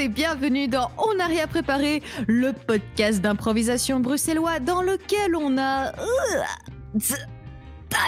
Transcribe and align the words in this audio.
et 0.00 0.08
bienvenue 0.08 0.68
dans 0.68 0.90
On 0.98 1.14
n'a 1.14 1.26
rien 1.26 1.46
préparé, 1.46 2.02
le 2.26 2.52
podcast 2.52 3.20
d'improvisation 3.20 4.00
bruxellois 4.00 4.58
dans 4.60 4.82
lequel 4.82 5.36
on 5.36 5.58
a... 5.58 5.88
euh, 5.98 7.00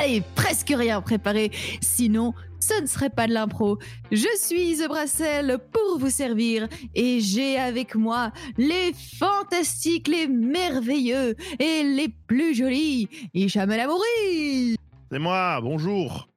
Allez, 0.01 0.23
presque 0.35 0.73
rien 0.75 1.01
préparé, 1.03 1.51
sinon 1.81 2.33
ce 2.61 2.81
ne 2.81 2.87
serait 2.87 3.11
pas 3.11 3.27
de 3.27 3.33
l'impro. 3.35 3.79
Je 4.13 4.29
suis 4.39 4.77
The 4.79 4.87
Brassel 4.89 5.59
pour 5.73 5.99
vous 5.99 6.11
servir 6.11 6.69
et 6.95 7.21
j'ai 7.21 7.59
avec 7.59 7.95
moi 7.97 8.31
les 8.57 8.93
fantastiques, 9.19 10.09
les 10.09 10.29
merveilleux 10.29 11.35
et 11.59 11.83
les 11.83 12.09
plus 12.27 12.55
jolis 12.55 13.09
Hicham 13.35 13.71
El 13.71 13.81
Amouri 13.81 14.77
C'est 15.11 15.19
moi, 15.19 15.61
bonjour. 15.61 16.29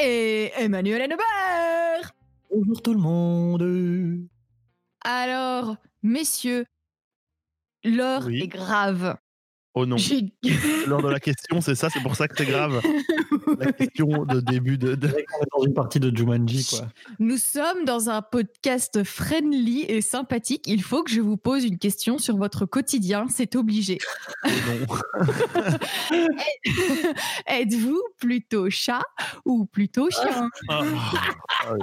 et 0.00 0.52
Emmanuel 0.56 1.02
Hennebert. 1.02 2.12
Bonjour 2.54 2.80
tout 2.80 2.94
le 2.94 3.00
monde. 3.00 4.28
Alors, 5.08 5.76
messieurs, 6.02 6.66
l'heure 7.84 8.26
Oui. 8.26 8.42
est 8.42 8.48
grave. 8.48 9.16
Oh 9.78 9.84
non, 9.84 9.96
lors 10.86 11.02
de 11.02 11.08
la 11.10 11.20
question, 11.20 11.60
c'est 11.60 11.74
ça, 11.74 11.90
c'est 11.90 12.00
pour 12.00 12.16
ça 12.16 12.28
que 12.28 12.34
c'est 12.38 12.46
grave. 12.46 12.80
La 13.60 13.72
question 13.72 14.24
de 14.24 14.40
début 14.40 14.76
de. 14.78 14.94
de- 14.94 15.06
On 15.08 15.12
est 15.42 15.48
dans 15.58 15.64
une 15.66 15.74
partie 15.74 16.00
de 16.00 16.14
Jumanji, 16.14 16.66
quoi. 16.68 16.88
Nous 17.20 17.36
sommes 17.36 17.84
dans 17.84 18.08
un 18.10 18.20
podcast 18.22 19.04
friendly 19.04 19.82
et 19.82 20.00
sympathique. 20.00 20.64
Il 20.66 20.82
faut 20.82 21.02
que 21.04 21.10
je 21.10 21.20
vous 21.20 21.36
pose 21.36 21.64
une 21.64 21.78
question 21.78 22.18
sur 22.18 22.36
votre 22.38 22.64
quotidien, 22.66 23.26
c'est 23.28 23.54
obligé. 23.54 23.98
Non. 24.44 24.96
Êtes-vous 27.46 28.02
plutôt 28.18 28.70
chat 28.70 29.02
ou 29.44 29.66
plutôt 29.66 30.10
chien? 30.10 30.48
Ah. 30.68 30.82
Aïe. 31.68 31.80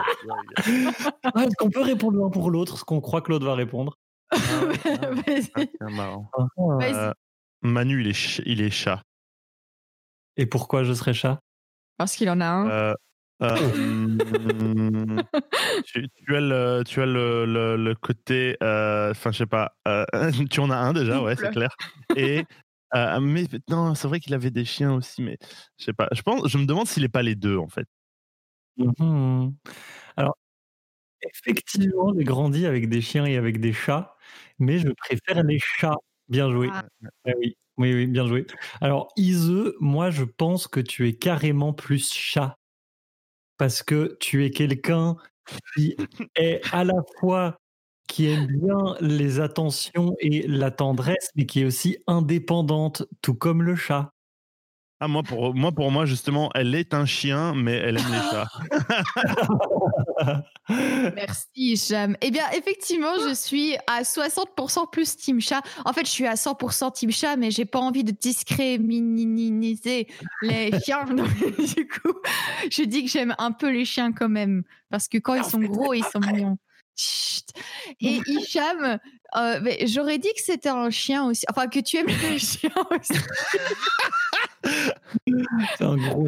Ah, 1.24 1.44
Est-ce 1.46 1.56
qu'on 1.58 1.70
peut 1.70 1.82
répondre 1.82 2.18
l'un 2.20 2.30
pour 2.30 2.50
l'autre, 2.52 2.78
ce 2.78 2.84
qu'on 2.84 3.02
croit 3.02 3.22
que 3.22 3.32
l'autre 3.32 3.46
va 3.46 3.56
répondre? 3.56 3.98
Ah, 4.32 4.38
ah, 4.86 4.88
Vas-y. 5.28 5.52
ah, 5.56 5.62
c'est 5.80 5.92
marrant. 5.92 6.30
Vas-y. 6.58 6.94
Euh, 6.94 7.12
Manu, 7.64 8.02
il 8.02 8.08
est, 8.08 8.14
ch- 8.14 8.42
il 8.46 8.62
est 8.62 8.70
chat. 8.70 9.02
Et 10.38 10.46
pourquoi 10.46 10.84
je 10.84 10.94
serais 10.94 11.14
chat? 11.14 11.40
Parce 11.98 12.16
qu'il 12.16 12.30
en 12.30 12.42
a 12.42 12.46
un. 12.46 12.70
Euh, 12.70 12.94
euh, 13.42 13.72
hum, 13.74 15.24
tu, 15.86 16.08
tu 16.10 16.36
as 16.36 16.42
le, 16.42 16.84
tu 16.86 17.02
as 17.02 17.06
le, 17.06 17.46
le, 17.46 17.76
le 17.78 17.96
côté. 17.96 18.58
euh, 18.64 19.12
Enfin, 19.12 19.32
je 19.32 19.40
sais 19.40 19.46
pas. 19.46 19.76
euh, 19.88 20.06
tu 20.50 20.60
en 20.60 20.70
as 20.70 20.78
un 20.78 20.94
déjà, 20.94 21.22
ouais, 21.22 21.36
c'est 21.36 21.52
clair. 21.52 21.76
Et. 22.16 22.44
euh, 22.96 23.20
mais 23.20 23.46
non, 23.70 23.96
c'est 23.96 24.08
vrai 24.08 24.20
qu'il 24.20 24.34
avait 24.34 24.52
des 24.52 24.66
chiens 24.66 24.94
aussi, 24.94 25.22
mais 25.22 25.38
je 25.78 25.86
sais 25.86 25.94
pas. 25.94 26.08
Je 26.12 26.22
pense, 26.22 26.48
je 26.48 26.58
me 26.58 26.66
demande 26.66 26.88
s'il 26.88 27.04
est 27.04 27.10
pas 27.10 27.24
les 27.24 27.36
deux 27.36 27.58
en 27.58 27.70
fait. 27.70 27.88
Mhm. 28.78 29.54
Alors, 30.18 30.36
effectivement, 31.22 32.14
j'ai 32.18 32.24
grandi 32.24 32.66
avec 32.66 32.90
des 32.90 33.02
chiens 33.02 33.26
et 33.26 33.38
avec 33.38 33.60
des 33.60 33.74
chats, 33.74 34.16
mais 34.60 34.80
je 34.80 34.90
préfère 34.90 35.44
les 35.44 35.60
chats. 35.60 35.98
Bien 36.30 36.52
joué. 36.52 36.70
Ah. 36.72 36.86
Ah 37.26 37.32
oui, 37.40 37.56
oui, 37.78 37.94
oui, 37.94 38.08
bien 38.08 38.28
joué. 38.28 38.46
Alors, 38.82 39.10
Ise, 39.18 39.74
moi, 39.80 40.10
je 40.10 40.24
pense 40.24 40.68
que 40.68 40.80
tu 40.80 41.08
es 41.08 41.14
carrément 41.14 41.74
plus 41.74 42.14
chat. 42.14 42.58
Parce 43.58 43.84
que 43.84 44.18
tu 44.20 44.46
es 44.46 44.52
quelqu'un 44.52 45.16
qui 45.76 45.96
est 46.36 46.62
à 46.74 46.84
la 46.84 46.96
fois 47.20 47.58
qui 48.08 48.28
aime 48.28 48.48
bien 48.48 48.96
les 49.02 49.40
attentions 49.40 50.16
et 50.20 50.48
la 50.48 50.72
tendresse, 50.72 51.30
mais 51.36 51.46
qui 51.46 51.62
est 51.62 51.66
aussi 51.66 51.98
indépendante, 52.08 53.04
tout 53.22 53.36
comme 53.36 53.64
le 53.64 53.76
chat. 53.76 54.13
Ah, 55.04 55.08
moi 55.10 55.22
pour, 55.22 55.54
moi, 55.54 55.74
pour 55.74 55.92
moi, 55.92 56.06
justement, 56.06 56.50
elle 56.56 56.74
est 56.76 56.94
un 56.94 57.06
chien, 57.06 57.54
mais 57.54 57.74
elle 57.74 57.98
aime 57.98 58.10
les 58.10 58.22
chats. 58.22 58.48
Merci 61.14 61.48
Hicham. 61.58 62.16
Eh 62.22 62.32
bien, 62.32 62.46
effectivement, 62.54 63.16
je 63.28 63.34
suis 63.34 63.76
à 63.86 64.04
60% 64.04 64.90
plus 64.90 65.18
Team 65.18 65.42
Chat. 65.42 65.62
En 65.84 65.92
fait, 65.92 66.06
je 66.06 66.10
suis 66.10 66.26
à 66.26 66.36
100% 66.36 66.94
Team 66.94 67.12
Chat, 67.12 67.36
mais 67.36 67.52
j'ai 67.52 67.66
pas 67.66 67.80
envie 67.80 68.06
de 68.06 68.12
discréminiser 68.12 70.08
les 70.42 70.72
chiens. 70.86 71.04
Donc, 71.04 71.28
du 71.76 71.86
coup, 71.86 72.14
je 72.72 72.84
dis 72.84 73.04
que 73.04 73.12
j'aime 73.12 73.36
un 73.40 73.52
peu 73.52 73.70
les 73.70 73.84
chiens 73.84 74.14
quand 74.14 74.30
même. 74.30 74.64
Parce 74.90 75.10
que 75.10 75.18
quand 75.18 75.34
ils 75.34 75.44
sont 75.44 75.60
gros, 75.60 75.94
ils 75.94 76.06
sont 76.06 76.22
mignons. 76.22 76.58
Chut. 76.96 77.48
Et 78.00 78.22
Hicham, 78.26 79.00
euh, 79.36 79.60
j'aurais 79.86 80.20
dit 80.20 80.32
que 80.34 80.42
c'était 80.42 80.70
un 80.70 80.90
chien 80.92 81.26
aussi. 81.26 81.44
Enfin, 81.50 81.68
que 81.68 81.80
tu 81.80 81.98
aimes 81.98 82.08
les 82.08 82.40
chiens 82.40 82.72
aussi. 82.92 83.20
C'est 85.78 85.84
un 85.84 85.98
gros 85.98 86.28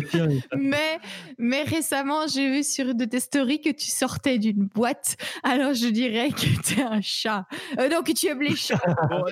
Mais, 0.57 0.99
mais 1.37 1.63
récemment, 1.63 2.27
j'ai 2.27 2.49
vu 2.49 2.63
sur 2.63 2.85
une 2.89 2.97
de 2.97 3.05
tes 3.05 3.19
stories 3.19 3.61
que 3.61 3.69
tu 3.69 3.87
sortais 3.89 4.37
d'une 4.37 4.65
boîte. 4.67 5.15
Alors, 5.43 5.73
je 5.73 5.87
dirais 5.87 6.29
que 6.31 6.61
tu 6.63 6.79
es 6.79 6.83
un 6.83 7.01
chat. 7.01 7.45
Euh, 7.79 7.87
non, 7.89 8.03
que 8.03 8.11
tu 8.11 8.27
aimes 8.27 8.41
les 8.41 8.55
chats. 8.55 8.79
Bon, 9.09 9.23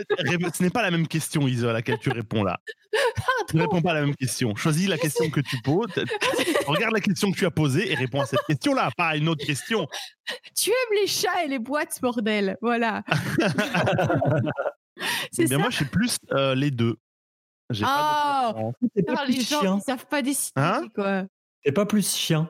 ce 0.53 0.63
n'est 0.63 0.69
pas 0.69 0.81
la 0.81 0.91
même 0.91 1.07
question, 1.07 1.47
Isa, 1.47 1.69
à 1.69 1.73
laquelle 1.73 1.97
tu 1.99 2.09
réponds 2.11 2.43
là. 2.43 2.57
Ne 2.93 2.99
Pardon. 3.15 3.59
réponds 3.61 3.81
pas 3.81 3.91
à 3.91 3.95
la 3.95 4.01
même 4.01 4.15
question. 4.15 4.55
Choisis 4.55 4.87
la 4.87 4.97
question 4.97 5.29
que 5.29 5.41
tu 5.41 5.57
poses. 5.63 5.93
Regarde 6.67 6.93
la 6.93 6.99
question 7.01 7.31
que 7.31 7.37
tu 7.37 7.45
as 7.45 7.51
posée 7.51 7.91
et 7.91 7.95
réponds 7.95 8.21
à 8.21 8.25
cette 8.25 8.43
question-là, 8.47 8.89
pas 8.95 9.07
à 9.09 9.15
une 9.17 9.27
autre 9.29 9.45
question. 9.45 9.87
Tu 10.55 10.69
aimes 10.69 10.97
les 11.01 11.07
chats 11.07 11.43
et 11.45 11.47
les 11.47 11.59
boîtes, 11.59 11.99
bordel. 12.01 12.57
Voilà. 12.61 13.03
C'est 15.31 15.43
Eh 15.43 15.47
bien, 15.47 15.57
ça. 15.57 15.57
moi, 15.57 15.69
je 15.69 15.75
suis 15.77 15.85
plus 15.85 16.17
euh, 16.31 16.55
les 16.55 16.71
deux. 16.71 16.95
J'ai 17.69 17.83
Ah, 17.87 18.53
pas 18.55 18.59
de 18.59 18.65
préférence. 18.71 18.75
T'es 18.95 19.03
pas 19.03 19.11
putain, 19.13 19.25
les 19.25 19.33
plus 19.35 19.49
gens 19.49 19.59
chien. 19.61 19.77
ils 19.77 19.81
savent 19.81 20.05
pas 20.07 20.21
décider, 20.21 20.51
Hein 20.55 20.87
quoi. 20.93 21.23
T'es 21.63 21.71
pas 21.71 21.85
plus 21.85 22.15
chien. 22.15 22.49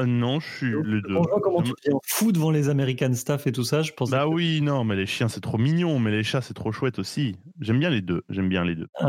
Euh, 0.00 0.06
non, 0.06 0.40
je 0.40 0.48
suis 0.56 0.66
les 0.84 1.00
deux. 1.02 1.14
On 1.16 1.22
voit 1.22 1.40
comment 1.40 1.62
tu 1.62 1.72
deviens 1.84 1.98
fou 2.04 2.32
devant 2.32 2.50
les 2.50 2.68
American 2.68 3.14
staff 3.14 3.46
et 3.46 3.52
tout 3.52 3.62
ça. 3.62 3.82
Je 3.82 3.92
pense. 3.92 4.10
Bah 4.10 4.26
oui, 4.26 4.60
non, 4.60 4.82
mais 4.84 4.96
les 4.96 5.06
chiens, 5.06 5.28
c'est 5.28 5.40
trop 5.40 5.56
mignon, 5.58 6.00
mais 6.00 6.10
les 6.10 6.24
chats, 6.24 6.40
c'est 6.42 6.54
trop 6.54 6.72
chouette 6.72 6.98
aussi. 6.98 7.36
J'aime 7.60 7.78
bien 7.78 7.90
les 7.90 8.00
deux. 8.00 8.22
J'aime 8.28 8.48
bien 8.48 8.64
les 8.64 8.74
deux. 8.74 8.88
Eh 9.00 9.04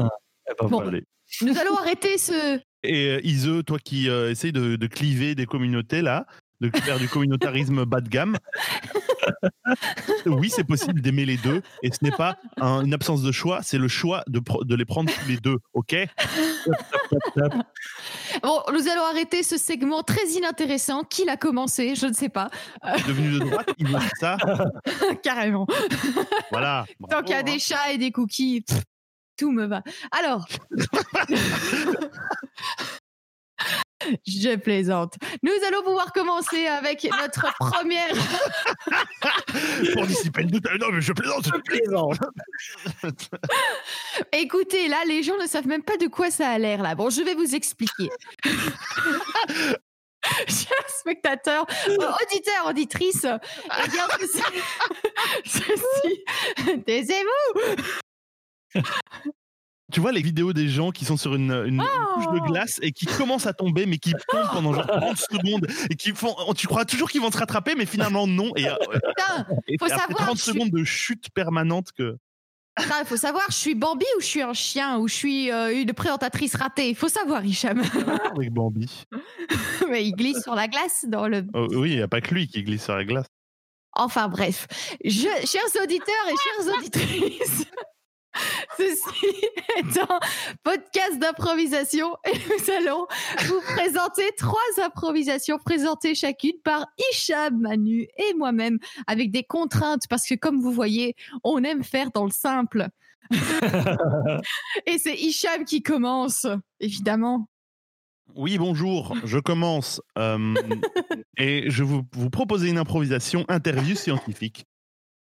ben, 0.62 0.68
Bon. 0.68 0.84
Nous 1.42 1.58
allons 1.58 1.76
arrêter 1.78 2.20
ce. 2.20 2.60
Et 2.84 3.10
euh, 3.16 3.20
Ise, 3.24 3.50
toi 3.66 3.80
qui 3.80 4.10
euh, 4.10 4.30
essayes 4.30 4.52
de, 4.52 4.76
de 4.76 4.88
cliver 4.88 5.34
des 5.34 5.48
communautés 5.48 6.04
là, 6.04 6.28
de 6.62 6.70
faire 6.70 7.00
du 7.00 7.10
communautarisme 7.10 7.84
bas 7.84 8.00
de 8.00 8.10
gamme, 8.10 8.38
oui, 10.26 10.50
c'est 10.50 10.64
possible 10.64 11.02
d'aimer 11.02 11.26
les 11.26 11.38
deux. 11.38 11.62
Et 11.84 11.92
ce 11.92 11.98
n'est 12.04 12.12
pas 12.12 12.38
un- 12.60 12.84
une 12.84 12.94
absence 12.94 13.22
de 13.22 13.32
choix, 13.32 13.62
c'est 13.64 13.78
le 13.78 13.88
choix 13.88 14.24
de, 14.28 14.76
les 14.76 14.86
prendre 14.86 15.12
tous 15.12 15.28
les 15.28 15.38
deux, 15.38 15.58
ok? 15.74 15.96
Bon, 18.44 18.62
nous 18.74 18.88
allons 18.88 19.04
arrêter 19.04 19.44
ce 19.44 19.58
segment 19.58 20.04
très 20.04 20.26
inintéressant. 20.30 21.04
Qui 21.04 21.26
l'a 21.26 21.38
commencé? 21.38 21.96
Je 21.96 22.08
ne 22.08 22.14
sais 22.14 22.30
pas. 22.30 22.50
Devenu 23.08 23.32
de 23.32 23.40
droite, 23.40 23.70
il 23.78 23.88
veut 23.88 24.00
ça? 24.20 24.38
Carrément. 25.24 25.68
Voilà. 26.52 26.86
Tant 27.10 27.22
qu'il 27.22 27.32
y 27.32 27.34
a 27.34 27.40
hein. 27.40 27.44
des 27.44 27.60
chats 27.60 27.92
et 27.92 27.98
des 27.98 28.12
cookies, 28.12 28.62
pff, 28.62 28.82
tout 29.38 29.52
me 29.52 29.66
va. 29.66 29.84
Alors. 30.12 30.48
Je 34.28 34.56
plaisante. 34.56 35.16
Nous 35.44 35.52
allons 35.68 35.84
pouvoir 35.84 36.12
commencer 36.14 36.66
avec 36.68 37.08
notre 37.22 37.54
première. 37.60 38.14
Pour 39.94 40.06
dissiper 40.06 40.44
le 40.44 40.50
doute. 40.50 40.66
Non, 40.80 40.92
mais 40.92 41.02
je 41.02 41.14
plaisante, 41.14 41.46
je 41.46 41.62
plaisante. 41.62 42.20
Écoutez, 44.32 44.88
là, 44.88 44.98
les 45.08 45.24
gens 45.24 45.38
ne 45.38 45.48
savent 45.48 45.68
même 45.68 45.84
pas 45.84 45.98
de 45.98 46.08
quoi 46.08 46.32
ça 46.32 46.50
a 46.50 46.58
l'air, 46.58 46.82
là. 46.82 46.96
Bon, 46.96 47.10
je 47.10 47.22
vais 47.22 47.36
vous 47.36 47.56
expliquer. 47.56 48.10
Chers 50.48 50.90
spectateurs, 50.90 51.68
euh, 51.88 51.98
auditeurs, 51.98 52.66
auditrices, 52.68 53.28
regardez 53.70 54.26
ceci. 55.46 56.24
Taisez-vous 56.84 57.62
Tu 59.96 60.02
vois 60.02 60.12
les 60.12 60.22
vidéos 60.22 60.52
des 60.52 60.68
gens 60.68 60.92
qui 60.92 61.06
sont 61.06 61.16
sur 61.16 61.36
une, 61.36 61.52
une- 61.52 61.80
une 61.80 62.06
couche 62.16 62.26
de 62.34 62.40
Oh. 62.42 62.46
glace 62.52 62.80
et 62.82 62.92
qui 62.92 63.06
commencent 63.06 63.46
à 63.48 63.54
tomber, 63.54 63.86
mais 63.86 63.98
qui 63.98 64.12
tombent 64.28 64.50
pendant 64.52 64.74
genre 64.74 64.86
30 64.88 65.18
secondes 65.18 65.68
et 65.90 65.96
qui 65.96 66.12
font. 66.12 66.36
Tu 66.54 66.68
crois 66.68 66.84
toujours 66.84 67.10
qu'ils 67.10 67.22
vont 67.22 67.32
se 67.32 67.38
rattraper, 67.38 67.76
mais 67.76 67.86
finalement 67.86 68.28
non. 68.28 68.52
Et, 68.58 68.68
euh, 68.68 68.76
Putain, 68.92 69.48
et 69.70 69.78
Faut 69.80 69.86
après 69.86 69.98
savoir, 69.98 70.18
30 70.26 70.38
je 70.38 70.42
suis- 70.44 70.52
secondes 70.52 70.70
de 70.72 70.84
chute 70.84 71.30
permanente 71.34 71.94
que. 71.98 72.18
Il 72.78 73.06
faut 73.06 73.16
savoir, 73.16 73.46
je 73.48 73.56
suis 73.56 73.74
Bambi 73.74 74.04
ou 74.18 74.20
je 74.20 74.26
suis 74.26 74.42
un 74.42 74.52
chien 74.52 74.98
ou 74.98 75.08
je 75.08 75.14
suis 75.14 75.50
euh, 75.50 75.74
une 75.82 75.94
présentatrice 75.94 76.56
ratée? 76.58 76.90
Il 76.90 76.96
faut 76.96 77.08
savoir, 77.08 77.46
Hicham. 77.46 77.82
Avec 78.36 78.52
Bambi. 78.52 79.06
Mais 79.90 80.06
il 80.06 80.12
glisse 80.12 80.44
sur 80.44 80.56
la 80.56 80.68
glace 80.68 81.06
dans 81.08 81.30
le. 81.30 81.46
Oh, 81.54 81.68
oui, 81.72 81.92
il 81.92 81.96
n'y 81.96 82.02
a 82.02 82.10
pas 82.10 82.20
que 82.20 82.34
lui 82.36 82.50
qui 82.50 82.64
glisse 82.64 82.84
sur 82.84 82.96
la 82.98 83.06
glace. 83.06 83.28
Enfin 83.94 84.28
bref, 84.28 84.68
Je- 85.06 85.46
chers 85.46 85.82
auditeurs 85.82 86.26
et 86.28 86.36
chères 86.66 86.74
auditrices, 86.80 87.64
ceci 88.78 89.36
est 89.78 89.98
un 89.98 90.20
podcast 90.64 91.20
d'improvisation 91.20 92.16
et 92.26 92.34
nous 92.38 92.74
allons 92.74 93.08
vous 93.48 93.62
présenter 93.76 94.24
trois 94.38 94.60
improvisations 94.84 95.58
présentées 95.58 96.16
chacune 96.16 96.60
par 96.64 96.86
Hicham, 96.98 97.60
Manu 97.60 98.08
et 98.18 98.34
moi-même 98.36 98.80
avec 99.08 99.32
des 99.32 99.44
contraintes 99.44 100.04
parce 100.10 100.28
que 100.28 100.36
comme 100.36 100.62
vous 100.62 100.72
voyez, 100.72 101.16
on 101.44 101.64
aime 101.64 101.84
faire 101.84 102.12
dans 102.12 102.26
le 102.26 102.32
simple. 102.32 102.88
Et 104.86 104.98
c'est 105.00 105.16
Hicham 105.16 105.66
qui 105.66 105.82
commence, 105.82 106.46
évidemment. 106.80 107.48
Oui, 108.36 108.58
bonjour, 108.58 109.16
je 109.24 109.40
commence. 109.40 110.02
euh, 110.18 110.54
et 111.38 111.70
je 111.70 111.84
vais 111.84 111.90
vous, 111.90 112.02
vous 112.12 112.30
proposer 112.30 112.70
une 112.70 112.78
improvisation 112.78 113.46
interview 113.48 113.96
scientifique. 113.96 114.66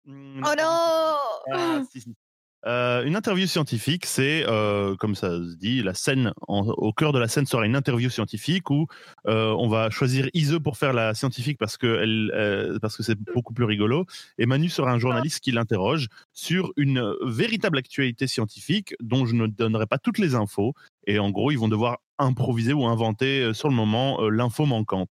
Oh 0.08 0.10
non 0.58 1.16
Ah, 1.52 1.82
si, 1.90 2.00
si. 2.00 2.14
Euh, 2.64 3.04
une 3.04 3.14
interview 3.14 3.46
scientifique, 3.46 4.06
c'est, 4.06 4.44
euh, 4.48 4.96
comme 4.96 5.14
ça 5.14 5.28
se 5.28 5.54
dit, 5.56 5.82
la 5.82 5.94
scène, 5.94 6.32
en- 6.48 6.66
au 6.66 6.92
cœur 6.92 7.12
de 7.12 7.18
la 7.20 7.28
scène 7.28 7.46
sera 7.46 7.64
une 7.64 7.76
interview 7.76 8.10
scientifique 8.10 8.70
où 8.70 8.86
euh, 9.28 9.50
on 9.58 9.68
va 9.68 9.88
choisir 9.90 10.28
Ise 10.34 10.58
pour 10.64 10.76
faire 10.76 10.92
la 10.92 11.14
scientifique 11.14 11.58
parce 11.58 11.76
que, 11.76 11.86
elle, 12.02 12.78
parce 12.80 12.96
que 12.96 13.04
c'est 13.04 13.18
beaucoup 13.34 13.52
plus 13.54 13.64
rigolo, 13.64 14.04
et 14.38 14.46
Manu 14.46 14.68
sera 14.68 14.90
un 14.90 14.98
journaliste 14.98 15.40
qui 15.40 15.52
l'interroge 15.52 16.08
sur 16.32 16.72
une 16.76 17.14
véritable 17.24 17.78
actualité 17.78 18.26
scientifique 18.26 18.94
dont 19.00 19.26
je 19.26 19.34
ne 19.36 19.46
donnerai 19.46 19.86
pas 19.86 19.98
toutes 19.98 20.18
les 20.18 20.34
infos, 20.34 20.74
et 21.06 21.20
en 21.20 21.30
gros, 21.30 21.52
ils 21.52 21.58
vont 21.58 21.68
devoir 21.68 21.98
improviser 22.18 22.72
ou 22.72 22.84
inventer 22.86 23.52
sur 23.54 23.68
le 23.68 23.74
moment 23.74 24.28
l'info 24.28 24.66
manquante. 24.66 25.08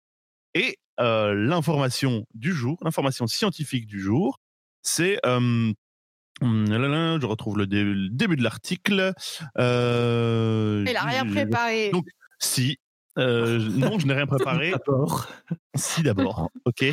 Et 0.54 0.78
l'information 1.00 2.26
du 2.34 2.54
jour, 2.54 2.78
l'information 2.84 3.28
scientifique 3.28 3.88
du 3.88 4.00
jour, 4.00 4.40
c'est 4.84 5.20
je 6.42 7.26
retrouve 7.26 7.58
le, 7.58 7.68
dé- 7.68 7.84
le 7.84 8.10
début 8.10 8.36
de 8.36 8.44
l'article. 8.44 9.14
Euh, 9.58 10.86
Il 10.88 10.96
a 10.96 11.04
rien 11.04 11.26
préparé. 11.26 11.90
Donc, 11.92 12.06
Si. 12.40 12.78
Euh, 13.18 13.60
je- 13.60 13.70
non, 13.72 14.00
je 14.00 14.08
n'ai 14.08 14.14
rien 14.14 14.26
préparé. 14.28 14.72
D'abord. 14.72 15.28
Si 15.76 16.02
d'abord. 16.02 16.50
Ok. 16.66 16.86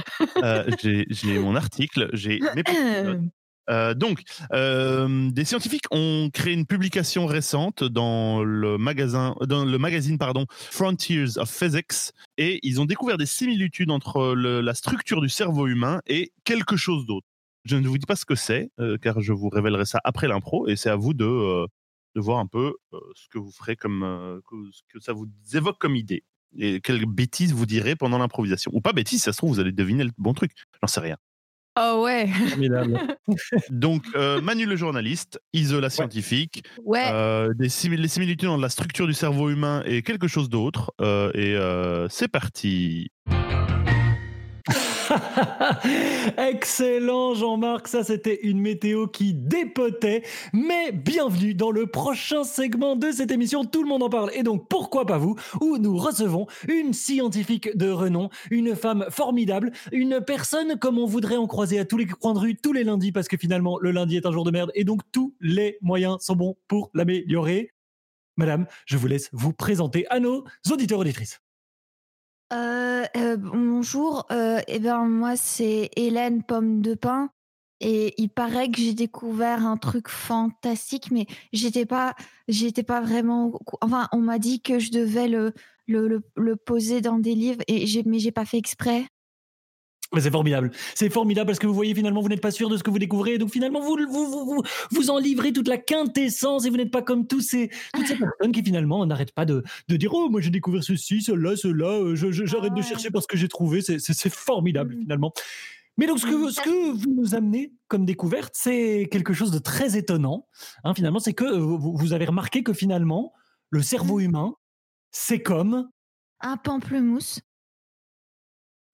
Euh, 0.42 0.64
j'ai 1.10 1.38
mon 1.38 1.54
article, 1.56 2.10
j'ai 2.12 2.40
mes. 2.54 2.62
Euh, 3.70 3.92
donc, 3.92 4.22
euh, 4.54 5.28
des 5.30 5.44
scientifiques 5.44 5.84
ont 5.90 6.30
créé 6.32 6.54
une 6.54 6.64
publication 6.64 7.26
récente 7.26 7.84
dans 7.84 8.42
le 8.42 8.78
magasin, 8.78 9.34
dans 9.46 9.62
le 9.66 9.76
magazine 9.76 10.16
pardon, 10.16 10.46
Frontiers 10.48 11.36
of 11.36 11.50
Physics, 11.54 12.12
et 12.38 12.60
ils 12.62 12.80
ont 12.80 12.86
découvert 12.86 13.18
des 13.18 13.26
similitudes 13.26 13.90
entre 13.90 14.32
le- 14.34 14.62
la 14.62 14.72
structure 14.72 15.20
du 15.20 15.28
cerveau 15.28 15.66
humain 15.66 16.00
et 16.06 16.32
quelque 16.44 16.76
chose 16.78 17.04
d'autre. 17.04 17.26
Je 17.69 17.76
ne 17.76 17.87
vous 17.88 17.99
dis 17.99 18.06
pas 18.06 18.17
ce 18.17 18.25
que 18.25 18.35
c'est, 18.35 18.70
euh, 18.81 18.97
car 18.97 19.20
je 19.20 19.32
vous 19.32 19.49
révélerai 19.49 19.85
ça 19.85 20.00
après 20.05 20.26
l'impro, 20.29 20.67
et 20.69 20.76
c'est 20.76 20.88
à 20.91 20.97
vous 20.97 21.12
de, 21.12 21.25
euh, 21.26 21.67
de 22.15 22.20
voir 22.20 22.38
un 22.38 22.47
peu 22.47 22.75
euh, 22.94 22.99
ce 23.15 23.29
que 23.29 23.38
vous 23.38 23.50
ferez 23.53 23.76
comme, 23.76 24.03
euh, 24.03 24.41
ce 24.73 24.81
que 24.93 25.00
ça 25.00 25.12
vous 25.12 25.26
évoque 25.55 25.79
comme 25.79 25.94
idée, 25.97 26.25
et 26.56 26.81
quelles 26.81 27.05
bêtises 27.05 27.53
vous 27.53 27.67
direz 27.67 27.94
pendant 27.94 28.17
l'improvisation. 28.19 28.70
Ou 28.75 28.81
pas 28.81 28.93
bêtises, 28.94 29.23
ça 29.23 29.32
se 29.32 29.38
trouve 29.38 29.50
vous 29.55 29.61
allez 29.61 29.73
deviner 29.73 30.05
le 30.05 30.11
bon 30.17 30.32
truc. 30.32 30.53
J'en 30.82 30.87
sais 30.88 31.00
rien. 31.00 31.17
Oh 31.81 32.03
ouais. 32.05 32.29
Donc, 33.70 34.05
euh, 34.17 34.41
Manu 34.41 34.65
le 34.67 34.75
journaliste, 34.75 35.41
Ise 35.53 35.75
la 35.75 35.91
scientifique, 35.91 36.65
Ouais. 36.85 37.05
euh, 37.12 37.53
des 37.55 37.69
simil- 37.69 38.00
les 38.00 38.09
similitudes 38.09 38.49
entre 38.49 38.62
la 38.62 38.69
structure 38.69 39.06
du 39.06 39.12
cerveau 39.15 39.50
humain 39.50 39.82
et 39.87 40.03
quelque 40.03 40.26
chose 40.26 40.49
d'autre. 40.49 40.93
euh, 41.00 41.31
et 41.35 41.55
euh, 41.55 42.09
c'est 42.09 42.29
parti. 42.29 43.11
Excellent 46.38 47.35
Jean-Marc, 47.35 47.88
ça 47.88 48.05
c'était 48.05 48.41
une 48.43 48.61
météo 48.61 49.06
qui 49.06 49.35
dépotait, 49.35 50.23
mais 50.53 50.93
bienvenue 50.93 51.55
dans 51.55 51.70
le 51.70 51.87
prochain 51.87 52.44
segment 52.44 52.97
de 52.97 53.11
cette 53.11 53.31
émission, 53.31 53.65
tout 53.65 53.82
le 53.82 53.88
monde 53.88 54.03
en 54.03 54.11
parle, 54.11 54.31
et 54.35 54.43
donc 54.43 54.69
pourquoi 54.69 55.06
pas 55.06 55.19
vous, 55.19 55.37
où 55.61 55.79
nous 55.79 55.97
recevons 55.97 56.47
une 56.69 56.93
scientifique 56.93 57.76
de 57.76 57.91
renom, 57.91 58.31
une 58.50 58.75
femme 58.75 59.06
formidable, 59.11 59.73
une 59.93 60.20
personne 60.20 60.79
comme 60.79 60.99
on 60.99 61.06
voudrait 61.06 61.37
en 61.37 61.47
croiser 61.47 61.79
à 61.79 61.85
tous 61.85 61.97
les 61.97 62.06
coins 62.06 62.35
de 62.35 62.38
rue 62.38 62.56
tous 62.56 62.73
les 62.73 62.85
lundis, 62.85 63.12
parce 63.12 63.29
que 63.29 63.37
finalement 63.37 63.79
le 63.81 63.91
lundi 63.91 64.17
est 64.17 64.26
un 64.26 64.32
jour 64.32 64.44
de 64.44 64.50
merde, 64.50 64.70
et 64.75 64.85
donc 64.85 65.03
tous 65.12 65.35
les 65.41 65.79
moyens 65.81 66.19
sont 66.20 66.37
bons 66.37 66.56
pour 66.69 66.91
l'améliorer. 66.94 67.73
Madame, 68.37 68.67
je 68.87 68.97
vous 68.97 69.09
laisse 69.09 69.29
vous 69.32 69.53
présenter 69.53 70.06
à 70.11 70.20
nos 70.20 70.44
auditeurs 70.70 71.00
auditrices. 71.00 71.41
Euh, 72.52 73.04
euh, 73.16 73.36
bonjour, 73.36 74.26
euh, 74.32 74.60
eh 74.68 74.78
ben 74.78 75.04
moi 75.04 75.36
c'est 75.36 75.90
Hélène 75.96 76.42
Pomme 76.42 76.80
de 76.80 76.94
Pin 76.94 77.30
et 77.80 78.14
il 78.16 78.30
paraît 78.30 78.70
que 78.70 78.78
j'ai 78.80 78.94
découvert 78.94 79.66
un 79.66 79.76
truc 79.76 80.08
fantastique 80.08 81.10
mais 81.10 81.26
j'étais 81.52 81.84
pas 81.84 82.14
j'étais 82.48 82.82
pas 82.82 83.02
vraiment 83.02 83.52
enfin 83.82 84.08
on 84.12 84.18
m'a 84.18 84.38
dit 84.38 84.62
que 84.62 84.78
je 84.78 84.90
devais 84.90 85.28
le 85.28 85.52
le, 85.86 86.08
le, 86.08 86.22
le 86.36 86.56
poser 86.56 87.02
dans 87.02 87.18
des 87.18 87.34
livres 87.34 87.60
et 87.68 87.86
j'ai 87.86 88.02
mais 88.04 88.18
j'ai 88.18 88.32
pas 88.32 88.46
fait 88.46 88.58
exprès. 88.58 89.06
Mais 90.14 90.22
c'est 90.22 90.31
formidable. 90.31 90.70
C'est 90.94 91.10
formidable 91.10 91.46
parce 91.49 91.58
que 91.58 91.66
vous 91.66 91.75
voyez 91.75 91.94
finalement 91.94 92.22
vous 92.22 92.28
n'êtes 92.31 92.40
pas 92.40 92.50
sûr 92.50 92.70
de 92.70 92.76
ce 92.78 92.82
que 92.82 92.90
vous 92.90 92.99
découvrez 92.99 93.37
donc 93.37 93.50
finalement 93.50 93.81
vous 93.81 93.96
vous, 94.08 94.26
vous, 94.26 94.44
vous, 94.46 94.62
vous 94.90 95.10
en 95.10 95.19
livrez 95.19 95.52
toute 95.52 95.69
la 95.69 95.76
quintessence 95.76 96.64
et 96.64 96.70
vous 96.70 96.78
n'êtes 96.78 96.90
pas 96.90 97.02
comme 97.02 97.26
tous 97.26 97.43
ces, 97.43 97.69
toutes 97.93 98.06
ces 98.06 98.16
personnes 98.16 98.52
qui 98.52 98.62
finalement 98.62 99.05
n'arrêtent 99.05 99.32
pas 99.34 99.44
de, 99.44 99.62
de 99.88 99.96
dire 99.96 100.14
oh 100.14 100.31
moi 100.31 100.40
j'ai 100.40 100.49
découvert 100.50 100.82
ceci, 100.82 101.20
cela, 101.20 101.56
cela, 101.56 101.88
euh, 101.88 102.14
j'arrête 102.14 102.72
de 102.72 102.78
Ouais. 102.78 102.82
chercher 102.82 103.10
parce 103.10 103.26
que 103.26 103.37
j'ai 103.37 103.49
trouvé. 103.49 103.82
C'est- 103.82 103.99
formidable 104.31 104.94
Mhm. 104.94 105.00
finalement. 105.02 105.32
Mais 105.99 106.06
donc 106.06 106.20
ce 106.20 106.26
que, 106.26 106.50
ce 106.50 106.60
que 106.60 106.93
vous 106.93 107.12
nous 107.14 107.34
amenez 107.34 107.72
comme 107.88 108.06
découverte, 108.06 108.52
c'est 108.56 109.08
quelque 109.10 109.32
chose 109.34 109.50
de 109.50 109.58
très 109.58 109.99
étonnant. 109.99 110.46
hein, 110.84 110.94
finalement, 110.94 111.19
c'est 111.19 111.34
que 111.34 111.44
euh, 111.44 111.58
vous, 111.58 111.96
vous 111.96 112.12
avez 112.14 112.25
remarqué 112.25 112.62
que 112.62 112.72
finalement 112.72 113.32
le 113.70 113.82
cerveau 113.82 114.20
humain, 114.20 114.55
c'est 115.10 115.43
comme 115.43 115.90
Un 116.40 116.56
pamplemousse. 116.56 117.40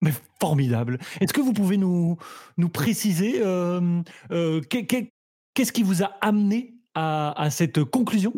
Mais 0.02 0.12
formidable. 0.40 0.98
Est-ce 1.20 1.32
que 1.32 1.40
vous 1.40 1.52
pouvez 1.52 1.76
nous, 1.76 2.16
nous 2.56 2.68
préciser 2.68 3.40
euh, 3.42 4.02
euh, 4.30 4.60
qu'est- 4.60 4.86
qu'est- 4.86 5.12
qu'est-ce 5.54 5.72
qui 5.72 5.82
vous 5.82 6.02
a 6.02 6.12
amené 6.20 6.74
à, 6.94 7.48
cette 7.50 7.82
conclusion? 7.84 8.32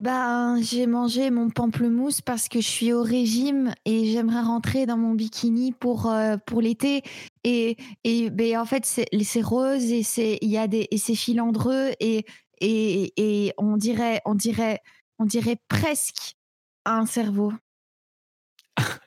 Ben, 0.00 0.60
j'ai 0.62 0.86
mangé 0.86 1.30
mon 1.30 1.50
pamplemousse 1.50 2.20
parce 2.20 2.48
que 2.48 2.60
je 2.60 2.68
suis 2.68 2.92
au 2.92 3.02
régime 3.02 3.72
et 3.84 4.12
j'aimerais 4.12 4.42
rentrer 4.42 4.86
dans 4.86 4.96
mon 4.96 5.14
bikini 5.14 5.72
pour, 5.72 6.08
euh, 6.08 6.36
pour 6.46 6.60
l'été. 6.60 7.02
Et, 7.42 7.76
et 8.04 8.30
ben, 8.30 8.58
en 8.58 8.64
fait, 8.64 8.86
c'est 8.86 9.06
c'est 9.24 9.42
rose 9.42 9.90
et 9.90 10.04
c'est 10.04 10.38
il 10.40 10.50
y 10.50 10.58
a 10.58 10.68
des 10.68 10.86
et 10.92 10.98
c'est 10.98 11.16
filandreux 11.16 11.90
et, 11.98 12.24
et, 12.60 13.12
et 13.16 13.52
on 13.58 13.76
dirait 13.76 14.20
on 14.24 14.34
dirait 14.36 14.80
on 15.18 15.24
dirait 15.24 15.56
presque 15.68 16.36
un 16.84 17.04
cerveau. 17.04 17.52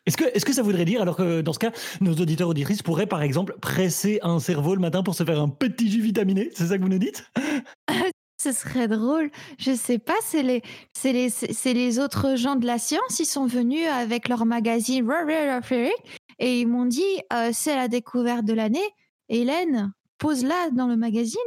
Est-ce 0.05 0.17
que, 0.17 0.25
est 0.25 0.43
que 0.43 0.53
ça 0.53 0.61
voudrait 0.61 0.85
dire, 0.85 1.01
alors 1.01 1.15
que 1.15 1.41
dans 1.41 1.53
ce 1.53 1.59
cas, 1.59 1.71
nos 2.01 2.13
auditeurs 2.13 2.49
auditrices 2.49 2.81
pourraient 2.81 3.07
par 3.07 3.21
exemple 3.21 3.55
presser 3.61 4.19
un 4.23 4.39
cerveau 4.39 4.75
le 4.75 4.81
matin 4.81 5.03
pour 5.03 5.15
se 5.15 5.23
faire 5.23 5.39
un 5.39 5.49
petit 5.49 5.89
jus 5.91 6.01
vitaminé 6.01 6.49
C'est 6.53 6.67
ça 6.67 6.77
que 6.77 6.83
vous 6.83 6.89
nous 6.89 6.99
dites? 6.99 7.23
Ce 8.41 8.51
serait 8.53 8.87
drôle. 8.87 9.29
Je 9.59 9.75
sais 9.75 9.99
pas, 9.99 10.15
c'est 10.23 10.41
les, 10.41 10.63
les, 11.03 11.29
les 11.73 11.99
autres 11.99 12.35
gens 12.35 12.55
de 12.55 12.65
la 12.65 12.79
science. 12.79 13.19
Ils 13.19 13.25
sont 13.25 13.45
venus 13.45 13.85
avec 13.87 14.27
leur 14.27 14.47
magazine 14.47 15.07
et 16.39 16.59
ils 16.59 16.67
m'ont 16.67 16.87
dit 16.87 17.03
euh, 17.31 17.51
c'est 17.53 17.75
la 17.75 17.87
découverte 17.87 18.43
de 18.43 18.53
l'année. 18.53 18.79
Hélène, 19.29 19.93
pose-la 20.17 20.71
dans 20.71 20.87
le 20.87 20.97
magazine. 20.97 21.39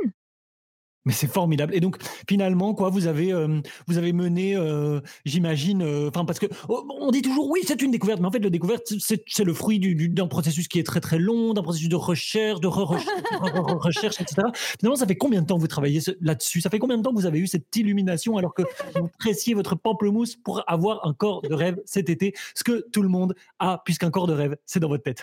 Mais 1.06 1.12
c'est 1.12 1.26
formidable. 1.26 1.74
Et 1.74 1.80
donc, 1.80 1.98
finalement, 2.28 2.72
quoi, 2.74 2.88
vous 2.88 3.06
avez, 3.06 3.30
euh, 3.32 3.60
vous 3.86 3.98
avez 3.98 4.12
mené, 4.14 4.56
euh, 4.56 5.00
j'imagine, 5.26 5.82
euh, 5.82 6.08
enfin, 6.08 6.24
parce 6.24 6.38
que 6.38 6.46
oh, 6.68 6.86
on 6.98 7.10
dit 7.10 7.20
toujours, 7.20 7.50
oui, 7.50 7.60
c'est 7.66 7.82
une 7.82 7.90
découverte, 7.90 8.20
mais 8.20 8.26
en 8.26 8.30
fait, 8.30 8.38
la 8.38 8.48
découverte, 8.48 8.90
c'est 8.98 9.44
le 9.44 9.52
fruit 9.52 9.78
du- 9.78 9.94
du- 9.94 10.08
d'un 10.08 10.28
processus 10.28 10.66
qui 10.66 10.78
est 10.78 10.82
très 10.82 11.00
très 11.00 11.18
long, 11.18 11.52
d'un 11.52 11.62
processus 11.62 11.88
de 11.90 11.96
recherche, 11.96 12.60
de 12.60 12.68
re-recherche, 12.68 13.06
re- 13.32 13.52
re- 13.52 13.76
recherche, 13.78 14.20
etc. 14.20 14.42
Finalement, 14.80 14.96
ça 14.96 15.06
fait 15.06 15.16
combien 15.16 15.42
de 15.42 15.46
temps 15.46 15.56
que 15.56 15.60
vous 15.60 15.66
travaillez 15.68 16.00
là-dessus? 16.22 16.60
Ça 16.62 16.70
fait 16.70 16.78
combien 16.78 16.96
de 16.96 17.02
temps 17.02 17.10
que 17.10 17.16
vous 17.20 17.26
avez 17.26 17.38
eu 17.38 17.46
cette 17.46 17.74
illumination 17.76 18.38
alors 18.38 18.54
que 18.54 18.62
vous 18.94 19.10
pressiez 19.18 19.52
votre 19.52 19.74
pamplemousse 19.76 20.36
pour 20.36 20.62
avoir 20.66 21.06
un 21.06 21.12
corps 21.12 21.42
de 21.42 21.52
rêve 21.52 21.80
cet 21.84 22.08
été? 22.08 22.32
Ce 22.54 22.64
que 22.64 22.82
tout 22.92 23.02
le 23.02 23.08
monde 23.08 23.34
a, 23.58 23.82
puisqu'un 23.84 24.10
corps 24.10 24.26
de 24.26 24.32
rêve, 24.32 24.56
c'est 24.64 24.80
dans 24.80 24.88
votre 24.88 25.02
tête. 25.02 25.22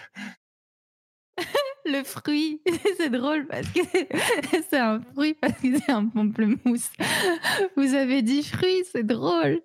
Le 1.86 2.04
fruit, 2.04 2.62
c'est 2.98 3.10
drôle 3.10 3.48
parce 3.48 3.68
que 3.68 3.80
c'est 4.70 4.78
un 4.80 5.02
fruit 5.14 5.34
parce 5.34 5.54
que 5.60 5.80
c'est 5.80 5.92
un 5.92 6.06
pamplemousse. 6.08 6.90
Vous 7.78 7.94
avez 7.96 8.22
dit 8.22 8.44
fruit, 8.44 8.84
c'est 8.92 9.06
drôle. 9.06 9.62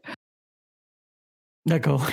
D'accord. 1.66 2.08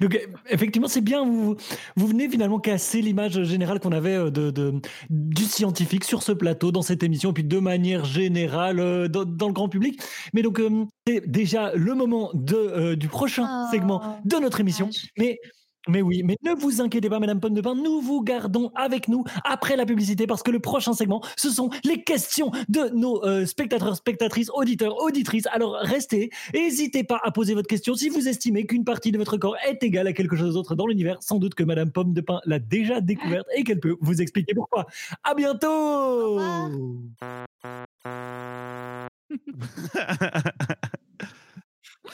Donc 0.00 0.16
euh, 0.16 0.18
effectivement, 0.50 0.88
c'est 0.88 1.00
bien. 1.00 1.24
Vous, 1.24 1.54
vous 1.94 2.06
venez 2.08 2.28
finalement 2.28 2.58
casser 2.58 3.00
l'image 3.02 3.40
générale 3.44 3.78
qu'on 3.78 3.92
avait 3.92 4.16
euh, 4.16 4.30
de, 4.32 4.50
de- 4.50 4.80
du 5.10 5.44
scientifique 5.44 6.02
sur 6.02 6.24
ce 6.24 6.32
plateau, 6.32 6.72
dans 6.72 6.82
cette 6.82 7.04
émission, 7.04 7.30
et 7.30 7.32
puis 7.32 7.44
de 7.44 7.58
manière 7.60 8.04
générale 8.04 8.80
euh, 8.80 9.06
dans, 9.06 9.24
dans 9.24 9.46
le 9.46 9.52
grand 9.52 9.68
public. 9.68 10.00
Mais 10.34 10.42
donc 10.42 10.58
euh, 10.58 10.84
c'est 11.06 11.24
déjà 11.30 11.72
le 11.76 11.94
moment 11.94 12.32
de, 12.34 12.56
euh, 12.56 12.96
du 12.96 13.06
prochain 13.06 13.46
Oh, 13.48 13.70
segment 13.72 14.20
de 14.24 14.36
notre 14.38 14.58
émission. 14.58 14.90
Mais 15.16 15.38
mais 15.88 16.02
oui, 16.02 16.22
mais 16.24 16.36
ne 16.42 16.52
vous 16.52 16.80
inquiétez 16.80 17.08
pas, 17.08 17.20
Madame 17.20 17.40
Pomme 17.40 17.54
de 17.54 17.60
Pain, 17.60 17.74
nous 17.74 18.00
vous 18.00 18.22
gardons 18.22 18.70
avec 18.74 19.08
nous 19.08 19.24
après 19.44 19.76
la 19.76 19.86
publicité 19.86 20.26
parce 20.26 20.42
que 20.42 20.50
le 20.50 20.58
prochain 20.58 20.92
segment, 20.92 21.22
ce 21.36 21.50
sont 21.50 21.70
les 21.84 22.02
questions 22.02 22.50
de 22.68 22.90
nos 22.94 23.24
euh, 23.24 23.46
spectateurs, 23.46 23.96
spectatrices, 23.96 24.50
auditeurs, 24.50 25.00
auditrices. 25.02 25.46
Alors 25.52 25.76
restez, 25.80 26.30
n'hésitez 26.54 27.04
pas 27.04 27.20
à 27.22 27.30
poser 27.30 27.54
votre 27.54 27.68
question 27.68 27.94
si 27.94 28.08
vous 28.08 28.28
estimez 28.28 28.66
qu'une 28.66 28.84
partie 28.84 29.12
de 29.12 29.18
votre 29.18 29.36
corps 29.36 29.56
est 29.66 29.82
égale 29.82 30.08
à 30.08 30.12
quelque 30.12 30.36
chose 30.36 30.54
d'autre 30.54 30.74
dans 30.74 30.86
l'univers. 30.86 31.18
Sans 31.20 31.38
doute 31.38 31.54
que 31.54 31.64
Madame 31.64 31.92
Pomme 31.92 32.12
de 32.12 32.20
Pain 32.20 32.40
l'a 32.46 32.58
déjà 32.58 33.00
découverte 33.00 33.46
et 33.56 33.64
qu'elle 33.64 33.80
peut 33.80 33.96
vous 34.00 34.20
expliquer 34.20 34.54
pourquoi. 34.54 34.86
À 35.22 35.34
bientôt. 35.34 36.40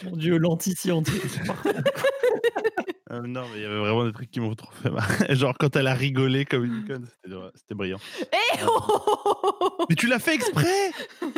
Mon 0.05 0.17
Dieu, 0.17 0.39
l'anti-scientifique. 0.39 1.43
Euh, 3.13 3.21
non, 3.27 3.43
mais 3.53 3.59
il 3.59 3.63
y 3.63 3.67
avait 3.67 3.79
vraiment 3.79 4.07
des 4.07 4.13
trucs 4.13 4.31
qui 4.31 4.41
m'ont 4.41 4.55
trop 4.55 4.73
fait 4.73 4.91
marrer. 4.91 5.35
Genre 5.35 5.57
quand 5.59 5.77
elle 5.77 5.87
a 5.87 5.95
rigolé 5.95 6.47
comme 6.47 6.65
une 6.65 6.87
conne, 6.87 7.07
c'était 7.07 7.37
c'était 7.55 7.75
brillant. 7.75 7.99
Eh 8.21 8.61
oh 8.67 9.85
Mais 9.89 9.97
tu 9.97 10.07
l'as 10.07 10.19
fait 10.19 10.35
exprès 10.35 10.93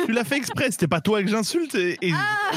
Tu 0.05 0.13
l'as 0.13 0.23
fait 0.23 0.37
exprès, 0.37 0.71
c'était 0.71 0.87
pas 0.87 1.01
toi 1.01 1.21
que 1.21 1.29
j'insulte. 1.29 1.75
Et, 1.75 1.97
et 2.01 2.13
Ah 2.13 2.51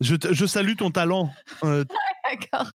je, 0.00 0.46
salue 0.46 0.74
ton 0.76 0.90
talent. 0.90 1.30
Euh, 1.62 1.84
D'accord. 2.30 2.70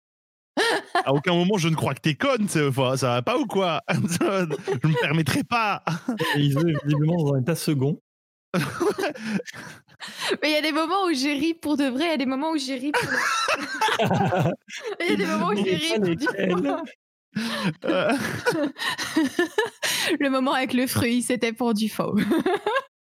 à 1.05 1.12
aucun 1.12 1.35
moment 1.35 1.59
je 1.59 1.69
ne 1.69 1.75
crois 1.75 1.95
que 1.95 2.00
t'es 2.00 2.15
conne, 2.15 2.49
ça 2.49 2.71
va 2.71 3.23
pas 3.23 3.38
ou 3.38 3.47
quoi? 3.47 3.83
Je 3.91 4.88
me 4.88 5.00
permettrai 5.00 5.43
pas. 5.43 5.83
Et 6.37 6.47
est 6.47 6.85
visiblement 6.85 7.17
dans 7.17 7.35
un 7.35 7.41
état 7.41 7.57
second. 7.57 8.00
Mais 10.43 10.50
il 10.50 10.53
y 10.53 10.57
a 10.57 10.62
des 10.62 10.73
moments 10.73 11.07
où 11.07 11.12
j'ai 11.12 11.33
ri 11.33 11.55
pour 11.55 11.76
de 11.76 11.85
vrai, 11.85 12.05
il 12.05 12.11
y 12.11 12.15
a 12.15 12.17
des 12.17 12.26
moments 12.26 12.50
où 12.50 12.59
j'ai 12.59 12.76
ri 12.76 12.93
pour. 12.93 13.09
Il 15.00 15.09
y 15.09 15.12
a 15.12 15.17
des 15.17 15.26
moments 15.26 15.49
où 15.49 15.57
j'ai 15.57 15.76
ri 15.76 15.99
pour 15.99 16.12
Le 20.21 20.29
moment 20.29 20.53
avec 20.53 20.73
le 20.73 20.87
fruit, 20.87 21.23
c'était 21.23 21.53
pour 21.53 21.75
du 21.75 21.88
faux. 21.88 22.17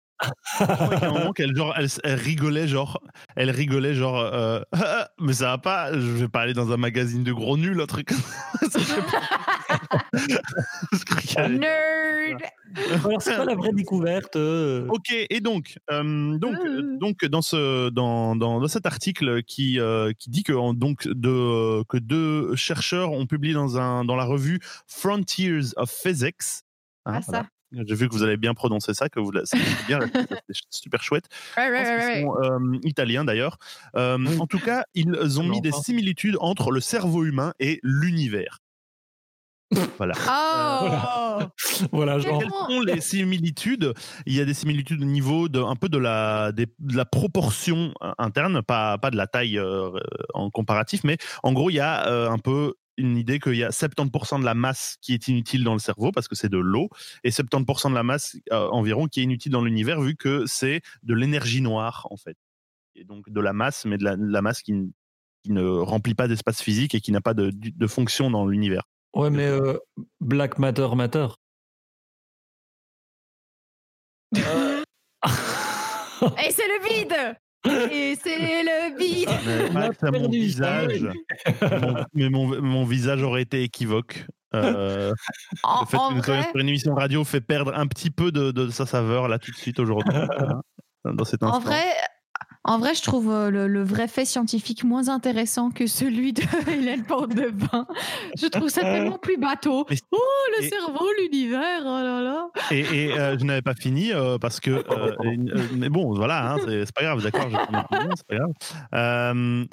un 0.61 1.13
moment 1.13 1.33
qu'elle 1.33 1.55
genre 1.57 1.75
elle, 1.77 1.89
elle 2.05 2.19
rigolait 2.19 2.69
genre 2.69 3.01
elle 3.37 3.51
rigolait 3.51 3.95
genre 3.95 4.19
euh, 4.19 4.61
mais 5.21 5.33
ça 5.33 5.47
va 5.47 5.59
pas 5.59 5.93
je 5.93 5.99
vais 5.99 6.29
pas 6.29 6.41
aller 6.43 6.53
dans 6.55 6.71
un 6.73 6.77
magazine 6.77 7.25
de 7.25 7.33
gros 7.33 7.57
nuls 7.57 7.81
un 7.81 7.87
truc 7.87 8.11
pas. 8.13 10.03
Nerd 11.49 12.43
Alors, 13.05 13.21
c'est 13.23 13.35
quoi 13.37 13.45
la 13.45 13.55
vraie 13.55 13.73
découverte 13.73 14.37
euh, 14.37 14.87
Ok, 14.89 15.13
et 15.13 15.41
donc, 15.41 15.79
euh, 15.91 16.39
donc, 16.39 16.55
Euh. 16.57 16.67
euh, 16.93 16.99
donc 16.99 17.25
dans, 17.27 17.43
ce, 17.43 17.91
dans, 17.91 18.37
dans, 18.37 18.61
dans 18.61 18.69
cet 18.69 18.87
article 18.87 19.43
qui, 19.43 19.79
euh, 19.79 20.13
qui 20.19 20.31
dit 20.31 20.43
que, 20.43 20.73
donc, 20.75 21.07
de, 21.09 21.83
que 21.85 21.97
deux 21.99 22.55
chercheurs 22.57 23.13
ont 23.13 23.27
publié 23.27 23.55
dans, 23.55 23.79
un, 23.79 24.05
dans 24.05 24.17
la 24.17 24.25
revue 24.25 24.61
Frontiers 24.87 25.75
of 25.77 25.91
Physics. 25.91 26.63
hein, 27.05 27.15
Ah, 27.17 27.23
ça. 27.23 27.33
voilà. 27.33 27.47
J'ai 27.73 27.95
vu 27.95 28.09
que 28.09 28.13
vous 28.15 28.23
avez 28.23 28.37
bien 28.37 28.55
prononcé 28.55 28.93
ça, 28.95 29.09
que 29.09 29.19
vous 29.21 29.31
l'avez- 29.31 29.47
c'était 29.47 29.65
bien, 29.87 29.99
c'était 30.01 30.43
super 30.71 31.03
chouette. 31.03 31.25
Ouais. 31.57 32.23
sont 32.23 32.35
euh, 32.43 32.79
italiens 32.85 33.25
d'ailleurs. 33.25 33.57
Euh, 33.97 34.19
Oui. 34.19 34.39
En 34.39 34.47
tout 34.47 34.59
cas, 34.61 34.85
ils 34.95 35.41
ont 35.41 35.45
mis 35.45 35.61
des 35.61 35.73
similitudes 35.73 36.37
entre 36.41 36.71
le 36.71 36.81
cerveau 36.81 37.25
humain 37.25 37.55
et 37.61 37.81
l'univers. 37.83 38.59
Voilà. 39.97 40.15
Oh 40.29 41.43
Voilà, 41.93 42.19
genre. 42.19 42.39
Quelles 42.41 42.51
sont 42.51 42.81
les 42.83 43.01
similitudes? 43.01 43.95
Il 44.27 44.35
y 44.35 44.41
a 44.41 44.45
des 44.45 44.53
similitudes 44.55 45.01
au 45.01 45.07
niveau 45.07 45.49
de, 45.49 45.61
un 45.61 45.77
peu 45.77 45.89
de 45.89 45.97
la, 45.99 46.53
des- 46.53 46.67
de 46.79 46.97
la 46.97 47.07
proportion 47.07 47.95
euh, 48.03 48.13
interne, 48.19 48.61
pas, 48.63 48.99
pas 48.99 49.11
de 49.11 49.17
la 49.17 49.27
taille 49.27 49.59
euh, 49.59 49.91
en 50.35 50.51
comparatif, 50.51 51.05
mais 51.05 51.17
en 51.43 51.53
gros, 51.55 51.71
il 51.71 51.75
y 51.75 51.81
a 51.81 52.07
euh, 52.09 52.29
un 52.31 52.39
peu 52.39 52.75
une 52.97 53.17
idée 53.17 53.39
qu'il 53.39 53.57
y 53.57 53.65
a 53.65 53.71
70% 53.71 54.41
de 54.41 54.45
la 54.45 54.55
masse 54.55 54.97
qui 55.01 55.15
est 55.15 55.29
inutile 55.29 55.65
dans 55.65 55.73
le 55.73 55.79
cerveau 55.79 56.13
parce 56.13 56.29
que 56.29 56.35
c'est 56.35 56.49
de 56.49 56.59
l'eau 56.59 56.89
et 57.25 57.31
70% 57.31 57.91
de 57.91 57.95
la 57.95 58.03
masse 58.03 58.37
euh, 58.53 58.69
environ 58.69 59.07
qui 59.07 59.21
est 59.21 59.23
inutile 59.23 59.53
dans 59.53 59.63
l'univers 59.63 60.01
vu 60.01 60.17
que 60.17 60.47
c'est 60.47 60.83
de 61.03 61.15
l'énergie 61.15 61.61
noire 61.61 62.07
en 62.11 62.17
fait. 62.17 62.37
Et 62.95 63.05
donc 63.05 63.31
de 63.31 63.41
la 63.41 63.53
masse, 63.53 63.87
mais 63.87 63.97
de 63.97 64.05
la, 64.05 64.17
de 64.17 64.31
la 64.31 64.43
masse 64.43 64.63
qui, 64.63 64.93
ne 65.49 65.65
remplit 65.65 66.15
pas 66.15 66.29
d'espace 66.29 66.63
physique 66.63 66.95
et 66.95 67.01
qui 67.01 67.11
n'a 67.11 67.21
pas 67.21 67.35
de, 67.35 67.51
de 67.53 67.87
fonction 67.89 68.31
dans 68.31 68.47
l'univers. 68.47 68.85
Ouais, 69.13 69.29
mais 69.29 69.47
euh, 69.47 69.77
Black 70.21 70.61
Matter 70.61 70.87
Matter. 70.95 71.27
Et 74.37 74.41
c'est 76.51 76.69
le 76.69 76.89
vide 76.89 77.37
Et 77.65 78.19
c'est 78.23 78.63
le 78.65 78.99
vide 78.99 79.29
Mais 79.47 79.71
On 79.71 79.77
a 79.77 79.81
Max, 79.89 80.03
à 80.03 80.11
mon 80.11 80.29
visage, 80.29 81.01
mon- 81.61 82.05
mais 82.15 82.29
mon, 82.29 82.61
mon 82.63 82.85
visage 82.85 83.23
aurait 83.23 83.43
été 83.43 83.63
équivoque. 83.63 84.27
Euh, 84.55 85.13
En, 85.63 85.81
le 85.83 85.87
fait 85.87 85.97
en 85.97 86.09
que 86.11 86.15
nous 86.15 86.23
soyons 86.23 86.41
vrai, 86.43 86.51
sur 86.51 86.61
une 86.61 86.69
émission 86.69 86.95
radio 86.95 87.25
fait 87.25 87.41
perdre 87.41 87.73
un 87.75 87.87
petit 87.87 88.11
peu 88.11 88.33
de, 88.33 88.51
de 88.51 88.69
sa 88.71 88.85
saveur 88.85 89.29
là 89.29 89.39
tout 89.39 89.51
de 89.51 89.57
suite 89.57 89.79
aujourd'hui, 89.81 90.13
dans 91.05 91.25
cet 91.25 91.43
instant. 91.43 91.57
en 91.57 91.61
vrai, 91.61 91.85
en 92.65 92.79
vrai, 92.79 92.95
je 92.95 93.03
trouve 93.03 93.31
euh, 93.31 93.51
le, 93.51 93.67
le 93.67 93.83
vrai 93.83 94.07
fait 94.07 94.25
scientifique 94.25 94.85
moins 94.85 95.09
intéressant 95.09 95.71
que 95.71 95.87
celui 95.89 96.33
de 96.33 96.43
Hélène 96.71 97.03
Vin. 97.03 97.87
Je 98.39 98.47
trouve 98.47 98.69
ça 98.69 98.83
tellement 98.83 99.19
plus 99.19 99.37
bateau. 99.37 99.85
Oh, 100.13 100.19
le 100.59 100.65
et- 100.65 100.69
cerveau, 100.69 101.07
l'univers, 101.21 101.81
oh 101.81 102.01
là 102.03 102.21
là. 102.23 102.49
Et, 102.71 102.81
et, 102.81 103.19
euh, 103.19 103.37
je 103.39 103.45
n'avais 103.45 103.63
pas 103.63 103.75
fini 103.75 104.13
euh, 104.13 104.39
parce 104.39 104.61
que, 104.61 104.71
euh, 104.71 104.83
euh, 105.25 105.63
mais 105.77 105.89
bon, 105.89 106.15
voilà, 106.15 106.53
hein, 106.53 106.57
c'est 106.65 106.93
pas 106.95 107.03
grave, 107.03 107.23
d'accord, 107.23 107.49
c'est 107.51 108.27
pas 108.27 108.37
grave. 108.37 109.67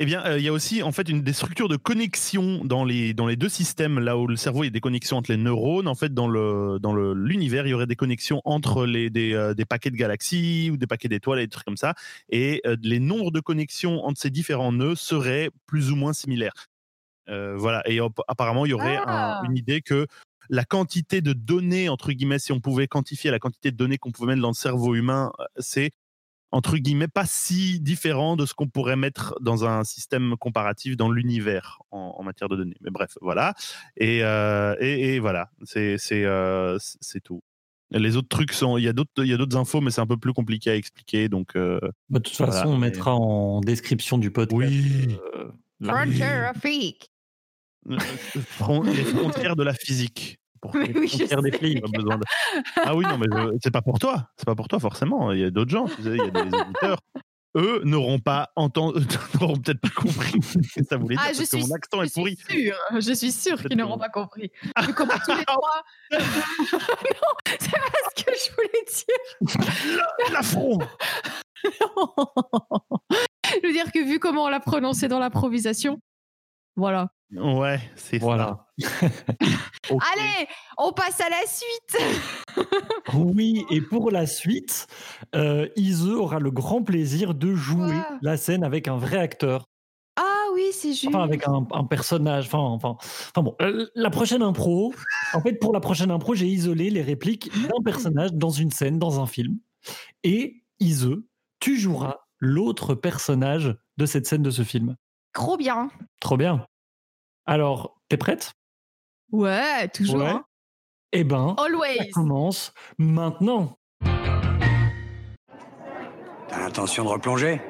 Eh 0.00 0.06
bien, 0.06 0.24
euh, 0.24 0.38
il 0.38 0.44
y 0.44 0.48
a 0.48 0.52
aussi 0.52 0.82
en 0.82 0.92
fait 0.92 1.08
une 1.08 1.22
des 1.22 1.32
structures 1.32 1.68
de 1.68 1.76
connexion 1.76 2.64
dans 2.64 2.84
les 2.84 3.14
dans 3.14 3.26
les 3.26 3.36
deux 3.36 3.48
systèmes, 3.48 3.98
là 4.00 4.16
où 4.18 4.26
le 4.26 4.36
cerveau 4.36 4.62
il 4.64 4.66
y 4.66 4.68
a 4.68 4.70
des 4.70 4.80
connexions 4.80 5.16
entre 5.18 5.30
les 5.30 5.36
neurones. 5.36 5.86
En 5.88 5.94
fait, 5.94 6.12
dans 6.12 6.26
le 6.28 6.78
dans 6.80 6.92
le 6.94 7.12
l'univers, 7.14 7.66
il 7.66 7.70
y 7.70 7.74
aurait 7.74 7.86
des 7.86 7.96
connexions 7.96 8.40
entre 8.44 8.86
les 8.86 9.10
des, 9.10 9.34
euh, 9.34 9.54
des 9.54 9.64
paquets 9.64 9.90
de 9.90 9.96
galaxies 9.96 10.70
ou 10.72 10.76
des 10.76 10.86
paquets 10.86 11.08
d'étoiles 11.08 11.38
et 11.40 11.42
des 11.46 11.48
trucs 11.50 11.64
comme 11.66 11.76
ça. 11.76 11.94
Et 12.28 12.60
euh, 12.66 12.76
les 12.82 12.98
nombres 12.98 13.30
de 13.30 13.40
connexions 13.40 14.04
entre 14.04 14.20
ces 14.20 14.30
différents 14.30 14.72
nœuds 14.72 14.96
seraient 14.96 15.50
plus 15.66 15.90
ou 15.92 15.96
moins 15.96 16.12
similaires. 16.12 16.54
Voilà. 17.28 17.82
Et 17.88 18.00
apparemment, 18.28 18.66
il 18.66 18.70
y 18.70 18.74
aurait 18.74 18.96
un- 18.98 19.02
Ah. 19.06 19.42
une 19.44 19.56
idée 19.56 19.80
que 19.82 20.06
la 20.50 20.64
quantité 20.64 21.22
de 21.22 21.32
données, 21.32 21.88
entre 21.88 22.12
guillemets, 22.12 22.38
si 22.38 22.52
on 22.52 22.60
pouvait 22.60 22.86
quantifier 22.86 23.30
la 23.30 23.38
quantité 23.38 23.70
de 23.70 23.76
données 23.76 23.96
qu'on 23.98 24.12
pouvait 24.12 24.28
mettre 24.34 24.42
dans 24.42 24.48
le 24.50 24.54
cerveau 24.54 24.94
humain, 24.94 25.32
c'est 25.58 25.90
entre 26.54 26.76
guillemets 26.78 27.08
pas 27.08 27.26
si 27.26 27.80
différent 27.80 28.36
de 28.36 28.46
ce 28.46 28.54
qu'on 28.54 28.68
pourrait 28.68 28.96
mettre 28.96 29.34
dans 29.40 29.64
un 29.64 29.82
système 29.84 30.36
comparatif 30.38 30.96
dans 30.96 31.10
l'univers 31.10 31.80
en, 31.90 32.14
en 32.18 32.22
matière 32.22 32.48
de 32.48 32.56
données. 32.56 32.76
Mais 32.80 32.90
bref, 32.90 33.18
voilà. 33.20 33.54
Et, 33.96 34.20
euh, 34.22 34.74
et, 34.80 35.14
et 35.14 35.18
voilà, 35.18 35.50
c'est 35.64 35.96
euh, 36.12 36.78
c'est- 36.80 37.20
tout. 37.20 37.42
Les 37.90 38.16
autres 38.16 38.28
trucs 38.28 38.52
sont, 38.52 38.76
il 38.78 38.84
y 38.84 38.88
a 38.88 38.92
d'autres 38.92 39.56
infos, 39.56 39.80
mais 39.80 39.90
c'est 39.90 40.00
un 40.00 40.06
peu 40.06 40.16
plus 40.16 40.32
compliqué 40.32 40.70
à 40.70 40.74
expliquer. 40.76 41.28
Donc 41.28 41.54
euh, 41.56 41.78
Bah, 42.08 42.18
de 42.18 42.24
toute 42.24 42.34
façon, 42.36 42.68
on 42.70 42.78
mettra 42.78 43.14
en 43.14 43.60
description 43.60 44.16
du 44.18 44.30
podcast. 44.30 44.72
oui, 44.72 45.16
euh, 45.36 45.48
la- 45.80 45.92
Frontier 45.94 46.48
of 46.50 46.56
Freak. 46.60 47.10
Fron- 48.48 48.82
les 48.84 49.04
frontières 49.04 49.56
de 49.56 49.62
la 49.62 49.74
physique. 49.74 50.38
Pour 50.72 50.74
oui, 50.76 51.08
je 51.08 51.16
frontières 51.18 51.42
des 51.42 51.50
sais. 51.52 51.58
flics. 51.58 51.80
pas 51.82 51.88
besoin 51.98 52.16
de- 52.18 52.24
Ah 52.84 52.94
oui, 52.94 53.04
non, 53.04 53.18
mais 53.18 53.26
je- 53.30 53.58
c'est 53.62 53.70
pas 53.70 53.82
pour 53.82 53.98
toi. 53.98 54.28
C'est 54.36 54.46
pas 54.46 54.54
pour 54.54 54.68
toi, 54.68 54.78
forcément. 54.80 55.30
Il 55.32 55.40
y 55.40 55.44
a 55.44 55.50
d'autres 55.50 55.70
gens, 55.70 55.86
tu 55.86 56.02
sais, 56.02 56.10
il 56.10 56.16
y 56.16 56.20
a 56.20 56.30
des 56.30 56.40
auditeurs. 56.56 56.98
Eux 57.56 57.82
n'auront 57.84 58.18
pas 58.18 58.50
entendu, 58.56 58.98
n'auront 59.40 59.56
peut-être 59.58 59.80
pas 59.80 59.88
compris 59.90 60.42
ce 60.42 60.58
que 60.80 60.84
ça 60.84 60.96
voulait 60.96 61.14
dire 61.14 61.22
Ah, 61.24 61.28
parce 61.28 61.36
je 61.38 61.42
que 61.42 61.56
suis, 61.58 61.68
mon 61.68 61.74
accent 61.76 62.00
je 62.00 62.06
est 62.06 62.14
pourri. 62.14 62.36
suis 62.36 62.46
sûre, 62.64 62.76
je 62.96 63.00
suis 63.12 63.30
Peut-être 63.52 63.60
qu'ils 63.60 63.68
que 63.68 63.74
n'auront 63.76 63.98
pas 63.98 64.08
compris. 64.08 64.50
Mais 64.86 64.92
comment 64.92 65.12
tous 65.24 65.36
les 65.36 65.44
trois 65.46 65.82
Non, 66.10 67.36
c'est 67.60 67.70
pas 67.70 68.00
ce 68.16 68.24
que 68.24 68.32
je 68.32 68.50
voulais 68.56 68.84
dire. 68.88 70.32
L'affront 70.32 70.78
je 73.62 73.66
veux 73.66 73.72
dire 73.72 73.92
que 73.92 74.04
vu 74.04 74.18
comment 74.18 74.44
on 74.44 74.48
l'a 74.48 74.60
prononcé 74.60 75.08
dans 75.08 75.18
l'improvisation, 75.18 75.98
voilà. 76.76 77.08
Ouais, 77.36 77.80
c'est 77.96 78.18
Voilà. 78.18 78.66
ça. 78.78 79.06
Allez, 79.90 80.46
on 80.78 80.92
passe 80.92 81.20
à 81.20 81.28
la 81.28 81.46
suite. 81.46 82.26
Oui, 83.14 83.64
et 83.70 83.80
pour 83.80 84.10
la 84.10 84.26
suite, 84.26 84.86
euh, 85.34 85.68
Ise 85.76 86.06
aura 86.08 86.38
le 86.38 86.50
grand 86.50 86.82
plaisir 86.82 87.34
de 87.34 87.54
jouer 87.54 87.94
la 88.22 88.36
scène 88.36 88.64
avec 88.64 88.88
un 88.88 88.96
vrai 88.96 89.18
acteur. 89.18 89.64
Ah 90.16 90.46
oui, 90.54 90.64
c'est 90.72 90.92
juste. 90.92 91.08
Enfin, 91.08 91.22
avec 91.22 91.46
un, 91.46 91.66
un 91.72 91.84
personnage. 91.84 92.46
Enfin, 92.46 92.58
enfin, 92.58 92.96
enfin 92.98 93.42
bon, 93.42 93.54
euh, 93.60 93.86
la 93.94 94.10
prochaine 94.10 94.42
impro, 94.42 94.94
en 95.34 95.40
fait, 95.40 95.54
pour 95.60 95.72
la 95.72 95.80
prochaine 95.80 96.10
impro, 96.10 96.34
j'ai 96.34 96.46
isolé 96.46 96.90
les 96.90 97.02
répliques 97.02 97.50
d'un 97.68 97.82
personnage 97.84 98.32
dans 98.32 98.50
une 98.50 98.70
scène, 98.70 98.98
dans 98.98 99.20
un 99.20 99.26
film. 99.26 99.58
Et 100.22 100.62
Ise, 100.80 101.10
tu 101.60 101.78
joueras 101.78 102.18
l'autre 102.38 102.94
personnage 102.94 103.76
de 103.96 104.06
cette 104.06 104.26
scène 104.26 104.42
de 104.42 104.50
ce 104.50 104.62
film. 104.62 104.96
Trop 105.32 105.56
bien. 105.56 105.90
Trop 106.20 106.36
bien. 106.36 106.66
Alors, 107.46 108.00
t'es 108.08 108.16
prête? 108.16 108.54
Ouais, 109.32 109.88
toujours. 109.88 110.18
Ouais. 110.20 110.28
hein. 110.28 110.44
Eh 111.12 111.24
ben, 111.24 111.54
ça 111.56 112.04
commence 112.12 112.72
maintenant. 112.98 113.76
T'as 116.48 116.58
l'intention 116.58 117.04
de 117.04 117.08
replonger? 117.08 117.60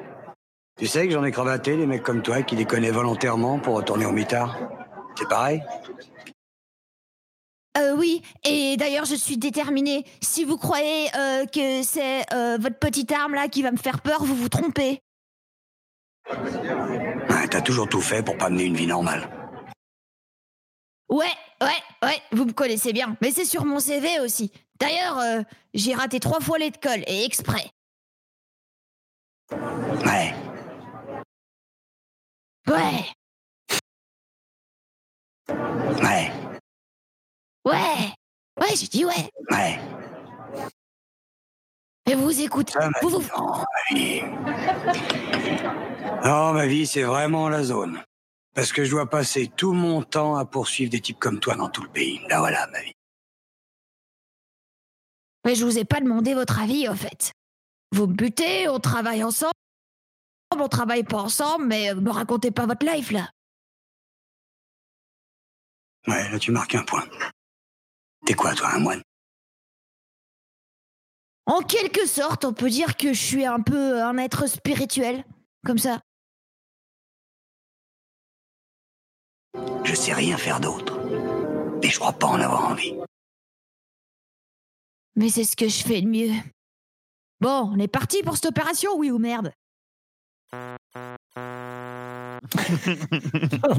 Tu 0.77 0.87
sais 0.87 1.07
que 1.07 1.13
j'en 1.13 1.23
ai 1.23 1.31
cravaté 1.31 1.77
des 1.77 1.85
mecs 1.85 2.03
comme 2.03 2.21
toi 2.21 2.41
qui 2.41 2.55
déconnaient 2.55 2.91
volontairement 2.91 3.59
pour 3.59 3.75
retourner 3.75 4.05
au 4.05 4.11
mitard. 4.11 4.57
C'est 5.17 5.29
pareil? 5.29 5.63
Euh, 7.77 7.95
oui, 7.95 8.21
et 8.45 8.77
d'ailleurs 8.77 9.05
je 9.05 9.15
suis 9.15 9.37
déterminée. 9.37 10.05
Si 10.21 10.43
vous 10.45 10.57
croyez 10.57 11.07
euh, 11.15 11.45
que 11.45 11.83
c'est 11.83 12.23
euh, 12.33 12.57
votre 12.59 12.79
petite 12.79 13.11
arme 13.11 13.35
là 13.35 13.47
qui 13.49 13.61
va 13.61 13.71
me 13.71 13.77
faire 13.77 14.01
peur, 14.01 14.23
vous 14.23 14.35
vous 14.35 14.49
trompez. 14.49 15.01
Ouais, 16.31 17.47
T'as 17.49 17.61
toujours 17.61 17.87
tout 17.87 18.01
fait 18.01 18.23
pour 18.23 18.37
pas 18.37 18.49
mener 18.49 18.63
une 18.63 18.75
vie 18.75 18.87
normale. 18.87 19.29
Ouais, 21.09 21.25
ouais, 21.61 21.67
ouais, 22.03 22.21
vous 22.31 22.45
me 22.45 22.53
connaissez 22.53 22.91
bien. 22.93 23.15
Mais 23.21 23.31
c'est 23.31 23.45
sur 23.45 23.63
mon 23.65 23.79
CV 23.79 24.19
aussi. 24.19 24.51
D'ailleurs, 24.79 25.19
euh, 25.19 25.41
j'ai 25.73 25.93
raté 25.93 26.19
trois 26.19 26.39
fois 26.41 26.57
l'école, 26.57 27.03
et 27.07 27.23
exprès. 27.25 27.69
Ouais. 29.51 30.33
Ouais, 32.67 33.05
Ouais. 36.01 36.31
ouais, 37.65 38.13
ouais, 38.59 38.75
j'ai 38.75 38.87
dit 38.87 39.05
ouais. 39.05 39.29
Ouais. 39.51 39.79
Et 42.07 42.15
vous 42.15 42.39
écoutez. 42.41 42.73
Ça, 42.73 42.89
ma 42.89 42.99
Vous, 43.01 43.09
vie. 43.09 43.15
vous, 43.15 43.37
Non, 43.37 43.57
ma 43.57 43.95
vie. 43.95 44.21
Non, 46.23 46.53
ma 46.53 46.65
vie, 46.65 46.85
c'est 46.87 47.03
vraiment 47.03 47.49
la 47.49 47.63
zone. 47.63 48.03
Parce 48.55 48.71
que 48.71 48.85
je 48.85 48.89
dois 48.89 49.09
passer 49.09 49.51
tout 49.55 49.73
mon 49.73 50.01
temps 50.01 50.37
à 50.37 50.45
poursuivre 50.45 50.89
des 50.89 51.01
types 51.01 51.19
comme 51.19 51.41
toi 51.41 51.55
dans 51.55 51.69
tout 51.69 51.83
le 51.83 51.89
pays. 51.89 52.21
Là, 52.29 52.39
voilà, 52.39 52.65
ma 52.67 52.81
vie. 52.81 52.93
Mais 55.45 55.55
je 55.55 55.65
vous 55.65 55.77
ai 55.77 55.83
pas 55.83 55.99
demandé 55.99 56.33
votre 56.33 56.59
avis, 56.59 56.87
en 56.87 56.95
fait. 56.95 57.33
Vous 57.91 58.07
me 58.07 58.13
butez, 58.15 58.69
on 58.69 58.79
travaille 58.79 59.23
ensemble, 59.23 59.53
on 60.57 60.67
travaille 60.69 61.03
pas 61.03 61.21
ensemble, 61.21 61.65
mais 61.65 61.91
euh, 61.91 61.95
me 61.95 62.09
racontez 62.09 62.49
pas 62.49 62.65
votre 62.65 62.85
life, 62.85 63.11
là. 63.11 63.29
Ouais, 66.07 66.29
là, 66.31 66.39
tu 66.39 66.51
marques 66.51 66.75
un 66.75 66.83
point. 66.83 67.05
T'es 68.25 68.35
quoi, 68.35 68.55
toi, 68.55 68.69
un 68.73 68.79
moine? 68.79 69.01
En 71.45 71.61
quelque 71.61 72.07
sorte, 72.07 72.45
on 72.45 72.53
peut 72.53 72.69
dire 72.69 72.95
que 72.95 73.13
je 73.13 73.21
suis 73.21 73.45
un 73.45 73.59
peu 73.59 74.01
un 74.01 74.17
être 74.17 74.47
spirituel, 74.47 75.25
comme 75.65 75.77
ça. 75.77 75.99
Je 79.83 79.93
sais 79.95 80.13
rien 80.13 80.37
faire 80.37 80.59
d'autre. 80.59 80.99
Et 81.83 81.89
je 81.89 81.99
crois 81.99 82.13
pas 82.13 82.27
en 82.27 82.39
avoir 82.39 82.69
envie. 82.71 82.95
Mais 85.15 85.29
c'est 85.29 85.43
ce 85.43 85.55
que 85.55 85.67
je 85.67 85.83
fais 85.83 86.01
de 86.01 86.07
mieux. 86.07 86.31
Bon, 87.39 87.71
on 87.73 87.79
est 87.79 87.87
parti 87.87 88.23
pour 88.23 88.35
cette 88.35 88.47
opération, 88.47 88.91
oui 88.97 89.11
ou 89.11 89.17
merde 89.19 89.51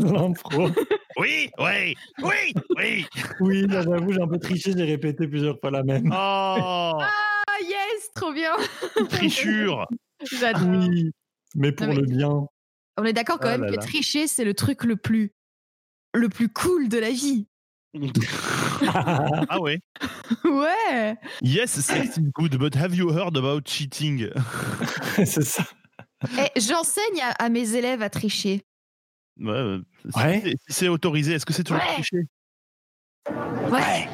L'impro. 0.01 0.69
Oui, 1.19 1.49
oui, 1.59 1.95
oui, 2.23 2.53
oui. 2.77 3.07
Oui, 3.41 3.67
là, 3.69 3.81
j'avoue, 3.81 4.13
j'ai 4.13 4.21
un 4.21 4.29
peu 4.29 4.39
triché, 4.39 4.73
j'ai 4.77 4.85
répété 4.85 5.27
plusieurs 5.27 5.59
fois 5.59 5.71
la 5.71 5.83
même. 5.83 6.09
Oh, 6.09 6.13
Ah 6.13 7.59
yes, 7.63 8.11
trop 8.15 8.35
bien. 8.35 8.53
trichure. 9.09 9.87
J'adore. 10.31 10.69
Oui, 10.69 11.11
mais 11.55 11.73
pour 11.73 11.87
Non, 11.87 11.95
mais- 11.95 12.01
le 12.03 12.07
bien. 12.07 12.47
On 12.99 13.05
est 13.05 13.15
d'accord 13.15 13.39
quand 13.39 13.49
Ah 13.49 13.53
même 13.53 13.63
là 13.63 13.69
que 13.71 13.77
là. 13.77 13.83
tricher, 13.83 14.27
c'est 14.27 14.45
le 14.45 14.53
truc 14.53 14.85
le 14.85 14.97
plus 14.97 15.33
le 16.17 16.29
plus 16.29 16.49
cool 16.49 16.89
de 16.89 16.99
la 16.99 17.11
vie. 17.11 17.47
Ah 18.95 19.61
ouais. 19.61 19.81
Ouais. 20.45 21.17
Yes, 21.43 21.81
sex 21.81 22.17
is 22.19 22.31
good, 22.35 22.57
but 22.59 22.75
have 22.75 22.95
you 22.95 23.11
heard 23.11 23.37
about 23.37 23.63
cheating? 23.67 24.29
C'est 25.17 25.43
ça. 25.45 25.65
Et 26.39 26.61
j'enseigne 26.61 27.21
à, 27.23 27.31
à 27.45 27.49
mes 27.49 27.75
élèves 27.75 28.03
à 28.03 28.11
tricher. 28.11 28.63
Ouais, 29.39 29.51
euh, 29.53 29.81
si 30.11 30.19
Ouais. 30.19 30.41
c'est- 30.43 30.51
si 30.51 30.57
c'est 30.73 30.89
autorisé, 30.89 31.33
est-ce 31.35 31.47
que 31.47 31.53
c'est 31.53 31.65
toujours 31.65 31.83
Ouais. 31.83 31.95
triché 31.95 32.27
Ouais. 33.71 34.09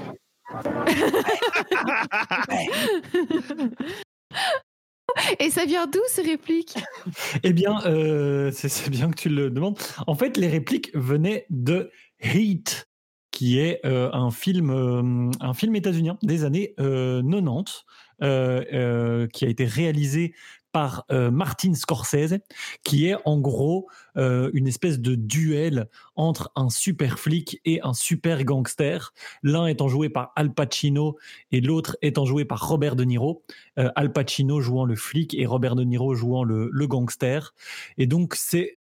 Et 5.40 5.50
ça 5.50 5.64
vient 5.64 5.86
d'où 5.86 6.00
ces 6.08 6.22
répliques? 6.22 6.76
Eh 7.42 7.52
bien, 7.52 7.80
euh, 7.86 8.50
c'est 8.52 8.90
bien 8.90 9.10
que 9.10 9.16
tu 9.16 9.28
le 9.28 9.50
demandes. 9.50 9.78
En 10.06 10.14
fait, 10.14 10.36
les 10.36 10.48
répliques 10.48 10.90
venaient 10.94 11.46
de 11.50 11.90
Heat, 12.20 12.88
qui 13.30 13.58
est 13.58 13.80
euh, 13.84 14.10
un 14.12 14.30
film, 14.30 14.70
euh, 14.70 15.30
un 15.40 15.54
film 15.54 15.74
états-unien 15.74 16.18
des 16.22 16.44
années 16.44 16.74
euh, 16.78 17.22
90, 17.22 17.84
euh, 18.22 18.64
euh, 18.72 19.26
qui 19.26 19.44
a 19.44 19.48
été 19.48 19.64
réalisé 19.64 20.34
par 20.72 21.04
euh, 21.10 21.30
Martin 21.30 21.74
Scorsese, 21.74 22.38
qui 22.82 23.06
est 23.06 23.16
en 23.24 23.38
gros 23.38 23.88
euh, 24.16 24.50
une 24.54 24.66
espèce 24.66 24.98
de 25.00 25.14
duel 25.14 25.88
entre 26.16 26.50
un 26.56 26.70
super 26.70 27.18
flic 27.18 27.60
et 27.64 27.80
un 27.82 27.94
super 27.94 28.42
gangster, 28.44 29.12
l'un 29.42 29.66
étant 29.66 29.88
joué 29.88 30.08
par 30.08 30.32
Al 30.34 30.52
Pacino 30.52 31.16
et 31.50 31.60
l'autre 31.60 31.96
étant 32.02 32.24
joué 32.24 32.44
par 32.44 32.66
Robert 32.66 32.96
De 32.96 33.04
Niro. 33.04 33.44
Euh, 33.78 33.90
Al 33.94 34.12
Pacino 34.12 34.60
jouant 34.60 34.84
le 34.84 34.96
flic 34.96 35.34
et 35.34 35.46
Robert 35.46 35.76
De 35.76 35.84
Niro 35.84 36.14
jouant 36.14 36.44
le, 36.44 36.68
le 36.72 36.86
gangster. 36.86 37.54
Et 37.98 38.06
donc, 38.06 38.34
c'est 38.34 38.78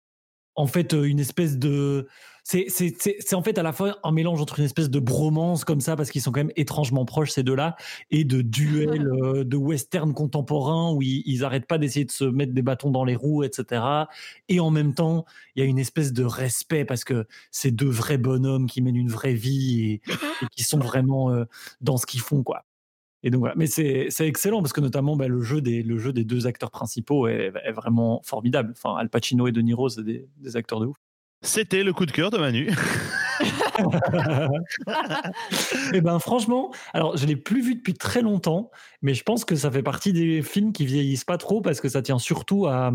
en 0.55 0.67
fait 0.67 0.93
une 0.93 1.19
espèce 1.19 1.57
de. 1.57 2.07
C'est 2.43 2.65
c'est- 2.69 2.95
c'est- 2.99 3.17
c'est 3.19 3.35
en 3.35 3.43
fait 3.43 3.57
à 3.59 3.63
la 3.63 3.71
fois 3.71 3.99
un 4.03 4.11
mélange 4.11 4.41
entre 4.41 4.57
une 4.59 4.65
espèce 4.65 4.89
de 4.89 4.99
bromance 4.99 5.63
comme 5.63 5.79
ça, 5.79 5.95
parce 5.95 6.09
qu'ils 6.09 6.21
sont 6.23 6.31
quand 6.31 6.39
même 6.39 6.51
étrangement 6.55 7.05
proches 7.05 7.29
ces 7.31 7.43
deux-là, 7.43 7.75
et 8.09 8.23
de 8.23 8.41
duel 8.41 9.07
euh, 9.23 9.43
de 9.43 9.57
western 9.57 10.13
contemporain 10.13 10.91
où 10.93 11.01
ils, 11.03 11.21
ils 11.27 11.43
arrêtent 11.43 11.67
pas 11.67 11.77
d'essayer 11.77 12.05
de 12.05 12.11
se 12.11 12.23
mettre 12.25 12.53
des 12.53 12.63
bâtons 12.63 12.89
dans 12.89 13.05
les 13.05 13.15
roues, 13.15 13.43
etc. 13.43 13.83
Et 14.49 14.59
en 14.59 14.71
même 14.71 14.93
temps, 14.95 15.25
il 15.55 15.63
y 15.63 15.65
a 15.65 15.69
une 15.69 15.77
espèce 15.79 16.13
de 16.13 16.23
respect 16.23 16.83
parce 16.83 17.03
que 17.03 17.27
c'est 17.51 17.71
deux 17.71 17.89
vrais 17.89 18.17
bonhommes 18.17 18.65
qui 18.67 18.81
mènent 18.81 18.95
une 18.95 19.09
vraie 19.09 19.33
vie 19.35 19.81
et, 19.91 20.01
et 20.41 20.47
qui 20.51 20.63
sont 20.63 20.79
vraiment 20.79 21.31
euh, 21.31 21.45
dans 21.81 21.97
ce 21.97 22.05
qu'ils 22.07 22.21
font, 22.21 22.41
quoi. 22.43 22.65
Et 23.23 23.29
donc 23.31 23.41
voilà. 23.41 23.55
Mais 23.57 23.67
c'est 23.67 24.07
c'est 24.09 24.27
excellent 24.27 24.61
parce 24.61 24.73
que 24.73 24.81
notamment 24.81 25.15
bah, 25.15 25.27
le, 25.27 25.41
jeu 25.41 25.61
des, 25.61 25.83
le 25.83 25.97
jeu 25.99 26.13
des 26.13 26.23
deux 26.25 26.47
acteurs 26.47 26.71
principaux 26.71 27.27
est, 27.27 27.53
est 27.65 27.71
vraiment 27.71 28.21
formidable. 28.23 28.73
Enfin, 28.75 28.95
Al 28.97 29.09
Pacino 29.09 29.47
et 29.47 29.51
De 29.51 29.61
Niro, 29.61 29.89
c'est 29.89 30.03
des, 30.03 30.27
des 30.37 30.55
acteurs 30.57 30.79
de 30.79 30.87
ouf. 30.87 30.97
C'était 31.43 31.83
le 31.83 31.91
coup 31.93 32.05
de 32.05 32.11
cœur 32.11 32.29
de 32.29 32.37
Manu. 32.37 32.69
et 35.93 36.01
ben 36.01 36.19
franchement, 36.19 36.71
alors 36.93 37.17
je 37.17 37.25
l'ai 37.25 37.35
plus 37.35 37.61
vu 37.63 37.73
depuis 37.75 37.95
très 37.95 38.21
longtemps, 38.21 38.69
mais 39.01 39.15
je 39.15 39.23
pense 39.23 39.43
que 39.45 39.55
ça 39.55 39.71
fait 39.71 39.81
partie 39.81 40.13
des 40.13 40.43
films 40.43 40.71
qui 40.73 40.85
vieillissent 40.85 41.23
pas 41.25 41.37
trop 41.39 41.61
parce 41.61 41.81
que 41.81 41.89
ça 41.89 42.03
tient 42.03 42.19
surtout 42.19 42.67
à, 42.67 42.93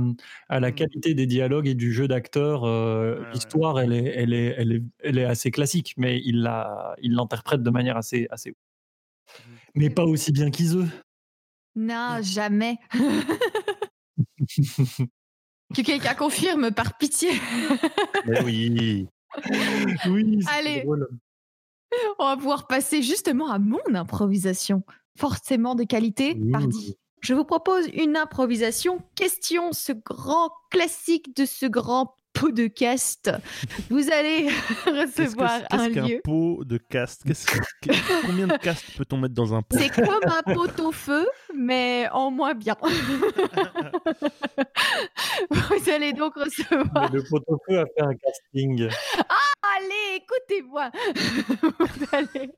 à 0.49 0.61
la 0.61 0.71
qualité 0.71 1.15
des 1.15 1.27
dialogues 1.27 1.67
et 1.67 1.75
du 1.75 1.93
jeu 1.93 2.07
d'acteur. 2.09 2.63
Euh, 2.65 3.17
Ouais, 3.17 3.21
ouais. 3.23 3.27
L'histoire, 3.33 3.81
elle 3.81 3.93
est, 3.93 4.05
elle, 4.17 4.33
est, 4.33 4.55
elle, 4.57 4.73
est, 4.73 4.83
elle 5.03 5.19
est 5.19 5.25
assez 5.25 5.51
classique, 5.51 5.95
mais 5.97 6.21
il 6.25 6.43
la- 6.43 6.95
il 7.03 7.15
l'interprète 7.15 7.63
de 7.63 7.71
manière 7.71 7.97
assez, 7.97 8.27
assez 8.31 8.51
ouf. 8.51 8.57
Mais 9.75 9.91
pas 9.91 10.05
aussi 10.05 10.31
bien 10.33 10.51
qu'Iseux. 10.51 10.87
Non, 11.75 12.19
jamais. 12.23 12.79
que 15.75 15.83
quelqu'un 15.83 16.15
confirme 16.15 16.71
par 16.71 16.97
pitié. 16.97 17.31
Mais 18.27 18.43
oui. 18.43 19.07
oui, 20.09 20.39
c'est 20.43 20.59
Allez. 20.59 20.83
drôle. 20.83 21.09
On 22.19 22.27
va 22.27 22.37
pouvoir 22.37 22.67
passer 22.67 23.03
justement 23.03 23.51
à 23.51 23.59
mon 23.59 23.95
improvisation. 23.95 24.83
Forcément 25.19 25.75
de 25.75 25.85
qualité, 25.85 26.37
pardi. 26.53 26.97
Je 27.21 27.35
vous 27.35 27.45
propose 27.45 27.87
une 27.95 28.17
improvisation 28.17 29.01
question, 29.15 29.73
ce 29.73 29.93
grand 29.93 30.51
classique 30.71 31.35
de 31.37 31.45
ce 31.45 31.67
grand 31.67 32.15
podcast. 32.41 33.31
Vous 33.91 34.11
allez 34.13 34.47
Qu'est-ce 34.47 34.85
que 34.85 34.91
recevoir 35.23 35.51
c'est- 35.59 35.67
qu'est-ce 35.71 35.83
un 35.83 35.91
qu'un 35.93 36.07
lieu. 36.07 36.21
pot 36.25 36.65
de 36.65 36.79
cast 36.79 37.25
Qu'est-ce 37.25 37.47
que- 37.47 37.59
que- 37.83 38.27
Combien 38.27 38.47
de 38.47 38.57
cast 38.57 38.97
peut-on 38.97 39.19
mettre 39.19 39.35
dans 39.35 39.53
un 39.55 39.61
pot? 39.63 39.77
C'est 39.79 39.91
comme 39.91 40.09
un 40.25 40.43
pot 40.55 40.81
au 40.81 40.93
feu, 40.93 41.27
mais 41.55 42.09
en 42.13 42.31
moins 42.31 42.55
bien. 42.55 42.77
Vous 45.51 45.91
allez 45.91 46.13
donc 46.13 46.35
recevoir. 46.37 47.11
Mais 47.11 47.19
le 47.19 47.25
pot-au-feu 47.29 47.81
a 47.81 47.85
fait 47.87 48.03
un 48.03 48.15
casting. 48.15 48.89
Allez, 49.77 50.23
écoutez-moi. 50.23 50.91
Vous 51.79 52.07
allez. 52.13 52.51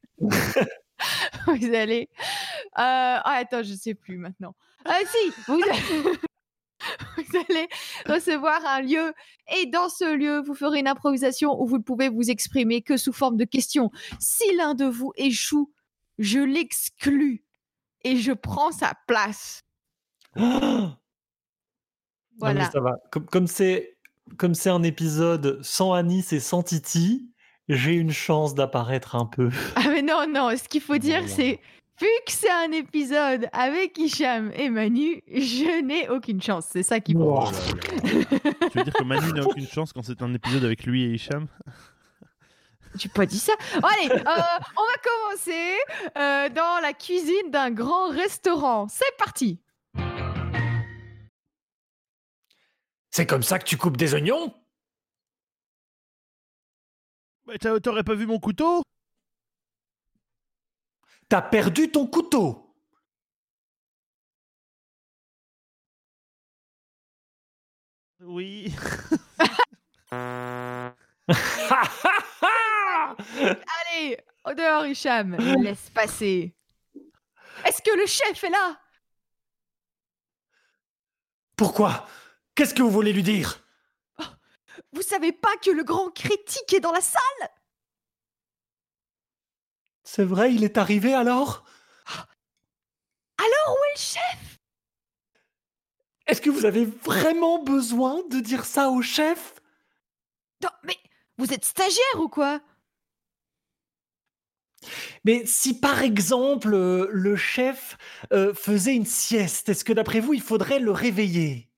Vous 1.46 1.74
allez. 1.74 2.08
Euh, 2.12 2.76
ah, 2.76 3.36
attends, 3.40 3.62
je 3.62 3.74
sais 3.74 3.94
plus 3.94 4.18
maintenant. 4.18 4.54
Ah, 4.84 4.98
si, 5.06 5.32
vous 5.46 5.60
allez. 5.70 6.18
Vous 7.16 7.36
allez 7.48 7.68
recevoir 8.06 8.64
un 8.66 8.80
lieu 8.82 9.12
et 9.56 9.66
dans 9.66 9.88
ce 9.88 10.14
lieu, 10.16 10.40
vous 10.40 10.54
ferez 10.54 10.80
une 10.80 10.88
improvisation 10.88 11.60
où 11.60 11.66
vous 11.66 11.78
ne 11.78 11.82
pouvez 11.82 12.08
vous 12.08 12.30
exprimer 12.30 12.82
que 12.82 12.96
sous 12.96 13.12
forme 13.12 13.36
de 13.36 13.44
questions. 13.44 13.90
Si 14.20 14.44
l'un 14.56 14.74
de 14.74 14.84
vous 14.84 15.12
échoue, 15.16 15.72
je 16.18 16.40
l'exclus 16.40 17.44
et 18.04 18.16
je 18.16 18.32
prends 18.32 18.72
sa 18.72 18.94
place. 19.06 19.62
Non, 22.40 22.54
mais 22.54 22.54
Voilà. 22.54 22.70
ça 22.70 22.80
va. 22.80 22.92
Comme 23.32 23.48
c'est 23.48 23.98
comme 24.36 24.54
c'est 24.54 24.70
un 24.70 24.84
épisode 24.84 25.58
sans 25.62 25.92
Anis 25.92 26.32
et 26.32 26.38
sans 26.38 26.62
Titi, 26.62 27.32
j'ai 27.68 27.94
une 27.94 28.12
chance 28.12 28.54
d'apparaître 28.54 29.16
un 29.16 29.26
peu. 29.26 29.50
Ah 29.74 29.88
mais 29.88 30.02
non, 30.02 30.26
non, 30.28 30.56
ce 30.56 30.68
qu'il 30.68 30.80
faut 30.82 30.98
dire, 30.98 31.28
c'est 31.28 31.58
vu 32.00 32.06
que 32.26 32.32
c'est 32.32 32.50
un 32.50 32.72
épisode 32.72 33.48
avec 33.52 33.98
Hicham 33.98 34.50
et 34.54 34.70
Manu, 34.70 35.22
je 35.28 35.82
n'ai 35.82 36.08
aucune 36.08 36.40
chance. 36.40 36.66
C'est 36.70 36.82
ça 36.82 37.00
qui 37.00 37.12
faut. 37.12 37.20
Wow. 37.20 37.44
Oh. 37.44 37.50
Tu 38.02 38.78
veux 38.78 38.84
dire 38.84 38.92
que 38.92 39.04
Manu 39.04 39.32
n'a 39.32 39.44
aucune 39.46 39.66
chance 39.66 39.92
quand 39.92 40.02
c'est 40.02 40.22
un 40.22 40.32
épisode 40.34 40.64
avec 40.64 40.84
lui 40.84 41.04
et 41.04 41.14
Hicham? 41.14 41.46
Tu 42.98 43.08
pas 43.08 43.26
dit 43.26 43.38
ça 43.38 43.52
Allez, 43.74 44.10
euh, 44.10 44.16
on 44.24 44.26
va 44.26 44.96
commencer 45.04 45.76
euh, 46.16 46.48
dans 46.48 46.80
la 46.82 46.92
cuisine 46.92 47.50
d'un 47.50 47.70
grand 47.70 48.10
restaurant. 48.10 48.88
C'est 48.88 49.16
parti 49.18 49.60
C'est 53.10 53.26
comme 53.26 53.42
ça 53.42 53.58
que 53.58 53.64
tu 53.64 53.76
coupes 53.76 53.96
des 53.96 54.14
oignons? 54.14 54.54
Bah, 57.46 57.54
T'aurais 57.80 58.04
pas 58.04 58.14
vu 58.14 58.26
mon 58.26 58.38
couteau? 58.38 58.82
T'as 61.28 61.42
perdu 61.42 61.90
ton 61.90 62.06
couteau 62.06 62.68
oui. 68.20 68.74
Allez, 70.10 70.94
au 74.44 74.54
dehors, 74.54 74.86
Hicham. 74.86 75.36
Laisse 75.62 75.90
passer. 75.90 76.54
Est-ce 77.64 77.82
que 77.82 77.96
le 77.96 78.06
chef 78.06 78.42
est 78.44 78.50
là? 78.50 78.80
Pourquoi? 81.56 82.06
Qu'est-ce 82.54 82.74
que 82.74 82.82
vous 82.82 82.90
voulez 82.90 83.12
lui 83.12 83.22
dire? 83.22 83.64
Vous 84.92 85.02
savez 85.02 85.32
pas 85.32 85.56
que 85.62 85.70
le 85.70 85.84
grand 85.84 86.10
critique 86.10 86.72
est 86.72 86.80
dans 86.80 86.92
la 86.92 87.00
salle? 87.00 87.50
C'est 90.10 90.24
vrai, 90.24 90.54
il 90.54 90.64
est 90.64 90.78
arrivé 90.78 91.12
alors? 91.12 91.66
Alors 93.36 93.68
où 93.68 93.84
est 93.90 93.94
le 93.94 94.00
chef? 94.00 94.58
Est-ce 96.26 96.40
que 96.40 96.48
vous 96.48 96.64
avez 96.64 96.86
vraiment 96.86 97.62
besoin 97.62 98.22
de 98.30 98.40
dire 98.40 98.64
ça 98.64 98.88
au 98.88 99.02
chef? 99.02 99.56
Non, 100.62 100.70
mais 100.82 100.96
vous 101.36 101.52
êtes 101.52 101.66
stagiaire 101.66 102.20
ou 102.20 102.30
quoi? 102.30 102.62
Mais 105.24 105.44
si 105.44 105.78
par 105.78 106.00
exemple 106.00 106.72
euh, 106.72 107.06
le 107.10 107.36
chef 107.36 107.98
euh, 108.32 108.54
faisait 108.54 108.96
une 108.96 109.04
sieste, 109.04 109.68
est-ce 109.68 109.84
que 109.84 109.92
d'après 109.92 110.20
vous 110.20 110.32
il 110.32 110.40
faudrait 110.40 110.80
le 110.80 110.90
réveiller? 110.90 111.68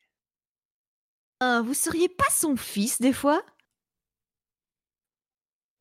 Hein, 1.40 1.62
Vous 1.62 1.74
seriez 1.74 2.08
pas 2.08 2.30
son 2.30 2.56
fils 2.56 3.00
des 3.00 3.12
fois? 3.12 3.42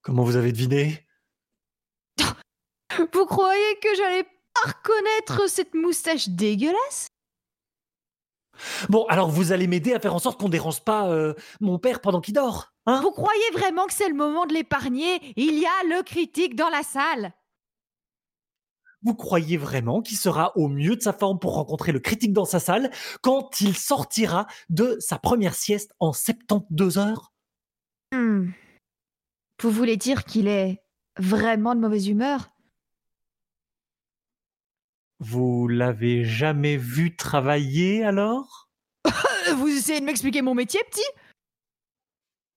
Comment 0.01 0.23
vous 0.23 0.35
avez 0.35 0.51
deviné? 0.51 1.08
Vous 2.97 3.25
croyez 3.25 3.79
que 3.81 3.95
j'allais 3.95 4.23
pas 4.23 4.71
reconnaître 4.71 5.49
cette 5.49 5.73
moustache 5.73 6.29
dégueulasse? 6.29 7.07
Bon, 8.89 9.05
alors 9.07 9.29
vous 9.29 9.51
allez 9.51 9.67
m'aider 9.67 9.93
à 9.93 9.99
faire 9.99 10.13
en 10.13 10.19
sorte 10.19 10.39
qu'on 10.39 10.49
dérange 10.49 10.81
pas 10.81 11.09
euh, 11.09 11.33
mon 11.61 11.79
père 11.79 12.01
pendant 12.01 12.19
qu'il 12.19 12.33
dort, 12.33 12.73
hein? 12.85 12.99
Vous 13.01 13.11
croyez 13.11 13.51
vraiment 13.53 13.85
que 13.85 13.93
c'est 13.93 14.09
le 14.09 14.15
moment 14.15 14.45
de 14.45 14.53
l'épargner? 14.53 15.21
Il 15.37 15.57
y 15.57 15.65
a 15.65 15.97
le 15.97 16.03
critique 16.03 16.55
dans 16.55 16.69
la 16.69 16.83
salle. 16.83 17.33
Vous 19.01 19.15
croyez 19.15 19.55
vraiment 19.55 20.01
qu'il 20.01 20.17
sera 20.17 20.57
au 20.57 20.67
mieux 20.67 20.97
de 20.97 21.01
sa 21.01 21.13
forme 21.13 21.39
pour 21.39 21.53
rencontrer 21.53 21.93
le 21.93 22.01
critique 22.01 22.33
dans 22.33 22.43
sa 22.43 22.59
salle 22.59 22.91
quand 23.21 23.61
il 23.61 23.77
sortira 23.77 24.45
de 24.67 24.97
sa 24.99 25.17
première 25.17 25.55
sieste 25.55 25.93
en 25.99 26.11
72 26.11 26.97
heures? 26.97 27.31
Hmm. 28.11 28.49
Vous 29.61 29.71
voulez 29.71 29.95
dire 29.95 30.25
qu'il 30.25 30.49
est 30.49 30.83
vraiment 31.17 31.75
de 31.75 31.79
mauvaise 31.79 32.09
humeur? 32.09 32.51
Vous 35.19 35.67
l'avez 35.67 36.23
jamais 36.23 36.77
vu 36.77 37.15
travailler 37.15 38.03
alors? 38.05 38.69
Vous 39.57 39.67
essayez 39.67 39.99
de 39.99 40.05
m'expliquer 40.05 40.41
mon 40.41 40.55
métier, 40.55 40.79
petit? 40.89 41.05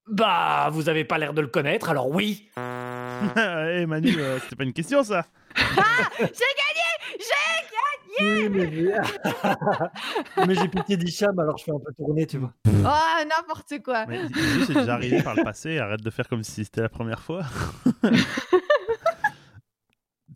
Bah, 0.07 0.69
vous 0.71 0.89
avez 0.89 1.05
pas 1.05 1.17
l'air 1.17 1.33
de 1.33 1.39
le 1.41 1.47
connaître, 1.47 1.89
alors 1.89 2.09
oui. 2.09 2.49
Eh 2.57 3.85
Manu, 3.85 4.15
euh, 4.17 4.37
c'était 4.41 4.55
pas 4.57 4.63
une 4.65 4.73
question 4.73 5.01
ça. 5.03 5.25
J'ai 5.55 6.25
gagné 6.25 7.19
J'ai 7.19 8.25
Oui, 8.25 8.49
mais 8.49 8.71
j'ai- 8.71 10.45
mais 10.45 10.55
j'ai 10.55 10.67
pitié 10.67 10.97
d'Hicham, 10.97 11.37
alors 11.39 11.57
je 11.57 11.63
fais 11.63 11.71
un 11.71 11.79
peu 11.79 11.91
tourner, 11.95 12.27
tu 12.27 12.37
vois. 12.37 12.53
Oh, 12.67 13.23
n'importe 13.27 13.81
quoi 13.83 14.05
Mais 14.05 14.19
c'est 14.67 14.73
déjà 14.73 14.93
arrivé 14.95 15.23
par 15.23 15.35
le 15.35 15.43
passé. 15.43 15.79
Arrête 15.79 16.01
de 16.01 16.09
faire 16.09 16.27
comme 16.27 16.43
si 16.43 16.63
c'était 16.65 16.81
la 16.81 16.89
première 16.89 17.21
fois. 17.21 17.43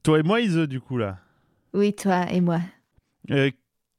Toi 0.03 0.19
et 0.19 0.23
moi, 0.23 0.39
Ise, 0.41 0.55
du 0.59 0.79
coup 0.79 0.97
là? 0.97 1.17
Oui, 1.77 1.93
toi 1.93 2.25
et 2.31 2.41
moi. 2.41 2.59
Euh, 3.29 3.51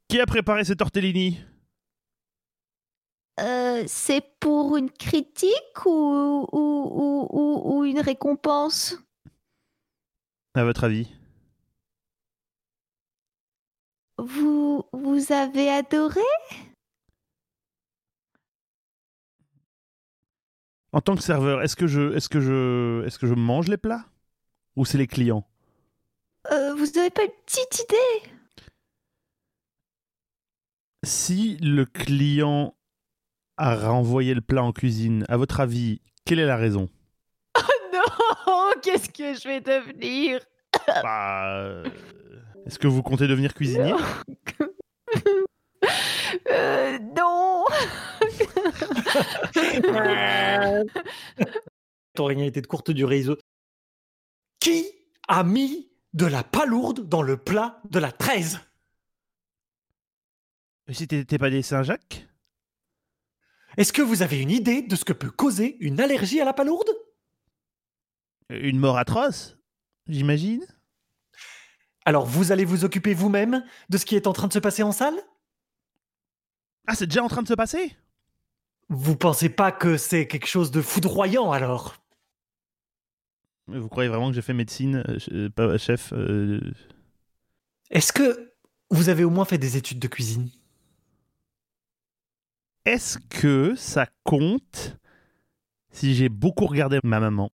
qui 0.09 0.19
a 0.19 0.25
préparé 0.25 0.65
ces 0.65 0.75
tortellini? 0.75 1.39
Euh, 3.39 3.85
c'est 3.87 4.21
pour 4.41 4.75
une 4.75 4.91
critique 4.91 5.85
ou, 5.85 6.45
ou, 6.51 6.51
ou, 6.51 7.27
ou, 7.31 7.61
ou 7.63 7.85
une 7.85 8.01
récompense? 8.01 8.97
À 10.55 10.65
votre 10.65 10.83
avis? 10.83 11.07
Vous, 14.17 14.83
vous 14.91 15.31
avez 15.31 15.69
adoré? 15.69 16.19
En 20.91 20.99
tant 20.99 21.15
que 21.15 21.23
serveur, 21.23 21.61
est-ce 21.61 21.77
que 21.77 21.87
je, 21.87 22.13
est-ce 22.13 22.27
que 22.27 22.41
je, 22.41 23.05
est-ce 23.05 23.17
que 23.17 23.27
je 23.27 23.35
mange 23.35 23.69
les 23.69 23.77
plats? 23.77 24.03
Ou 24.75 24.83
c'est 24.83 24.97
les 24.97 25.07
clients? 25.07 25.47
Euh, 26.51 26.73
Vous 26.75 26.97
avez 26.97 27.09
pas 27.09 27.23
une 27.23 27.31
petite 27.45 27.79
idée? 27.85 28.31
Si 31.05 31.57
le 31.57 31.85
client 31.85 32.75
a 33.57 33.75
renvoyé 33.75 34.33
le 34.33 34.41
plat 34.41 34.63
en 34.63 34.71
cuisine, 34.71 35.25
à 35.29 35.37
votre 35.37 35.59
avis, 35.59 36.01
quelle 36.25 36.39
est 36.39 36.45
la 36.45 36.57
raison? 36.57 36.89
Non 37.93 38.71
Qu'est-ce 38.81 39.09
que 39.09 39.33
je 39.33 39.47
vais 39.47 39.61
devenir? 39.61 40.39
Bah, 40.87 41.57
euh, 41.57 41.83
Est-ce 42.65 42.79
que 42.79 42.87
vous 42.87 43.03
comptez 43.03 43.27
devenir 43.27 43.53
cuisinier? 43.53 43.93
Euh, 46.49 46.99
non. 47.17 47.65
Ton 52.15 52.25
rien 52.25 52.45
été 52.45 52.61
de 52.61 52.67
courte 52.67 52.91
durée. 52.91 53.23
Qui 54.59 54.85
a 55.27 55.43
mis 55.43 55.88
de 56.13 56.25
la 56.25 56.43
palourde 56.43 57.07
dans 57.07 57.21
le 57.21 57.37
plat 57.37 57.81
de 57.89 57.99
la 57.99 58.11
13 58.11 58.59
Si 60.89 61.07
t'étais 61.07 61.37
pas 61.37 61.49
des 61.49 61.61
Saint-Jacques? 61.61 62.27
Est-ce 63.77 63.93
que 63.93 64.01
vous 64.01 64.21
avez 64.21 64.41
une 64.41 64.51
idée 64.51 64.81
de 64.81 64.95
ce 64.95 65.05
que 65.05 65.13
peut 65.13 65.29
causer 65.29 65.77
une 65.79 66.01
allergie 66.01 66.41
à 66.41 66.45
la 66.45 66.53
palourde? 66.53 66.89
Une 68.49 68.79
mort 68.79 68.97
atroce, 68.97 69.57
j'imagine? 70.07 70.65
Alors 72.05 72.25
vous 72.25 72.51
allez 72.51 72.65
vous 72.65 72.85
occuper 72.85 73.13
vous-même 73.13 73.63
de 73.89 73.97
ce 73.97 74.05
qui 74.05 74.15
est 74.15 74.25
en 74.25 74.33
train 74.33 74.47
de 74.47 74.53
se 74.53 74.59
passer 74.59 74.81
en 74.81 74.91
salle? 74.91 75.17
Ah, 76.87 76.95
c'est 76.95 77.05
déjà 77.05 77.23
en 77.23 77.27
train 77.27 77.43
de 77.43 77.47
se 77.47 77.53
passer? 77.53 77.95
Vous 78.89 79.15
pensez 79.15 79.49
pas 79.49 79.71
que 79.71 79.97
c'est 79.97 80.27
quelque 80.27 80.47
chose 80.47 80.71
de 80.71 80.81
foudroyant 80.81 81.51
alors? 81.51 81.97
Mais 81.99 82.08
Vous 83.71 83.89
croyez 83.89 84.09
vraiment 84.09 84.29
que 84.29 84.35
j'ai 84.35 84.41
fait 84.41 84.53
médecine, 84.53 85.03
euh, 85.07 85.17
euh, 85.31 85.49
pas 85.49 85.77
chef 85.77 86.11
euh, 86.13 86.59
Est-ce 87.91 88.11
que 88.11 88.53
vous 88.89 89.09
avez 89.09 89.23
au 89.23 89.29
moins 89.29 89.45
fait 89.45 89.57
des 89.57 89.77
études 89.77 89.99
de 89.99 90.07
cuisine? 90.07 90.49
Est-ce 92.85 93.19
que 93.19 93.75
ça 93.75 94.07
compte 94.23 94.97
si 95.91 96.15
j'ai 96.15 96.29
beaucoup 96.29 96.65
regardé 96.65 96.99
ma 97.03 97.19
maman? 97.19 97.51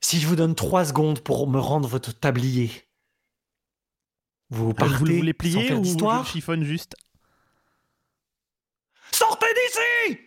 Si 0.00 0.20
je 0.20 0.26
vous 0.26 0.36
donne 0.36 0.54
trois 0.54 0.84
secondes 0.84 1.20
pour 1.20 1.48
me 1.48 1.58
rendre 1.58 1.88
votre 1.88 2.12
tablier, 2.12 2.70
vous 4.50 4.70
Euh, 4.70 4.74
partez 4.74 4.94
Vous 4.94 5.04
le 5.04 5.14
voulez 5.16 5.32
sans 5.32 5.38
plier 5.38 5.68
faire 5.68 5.80
ou 5.80 5.84
je 5.84 6.30
chiffonne 6.30 6.64
juste? 6.64 6.96
Sortez 9.12 9.46
d'ici 9.54 10.20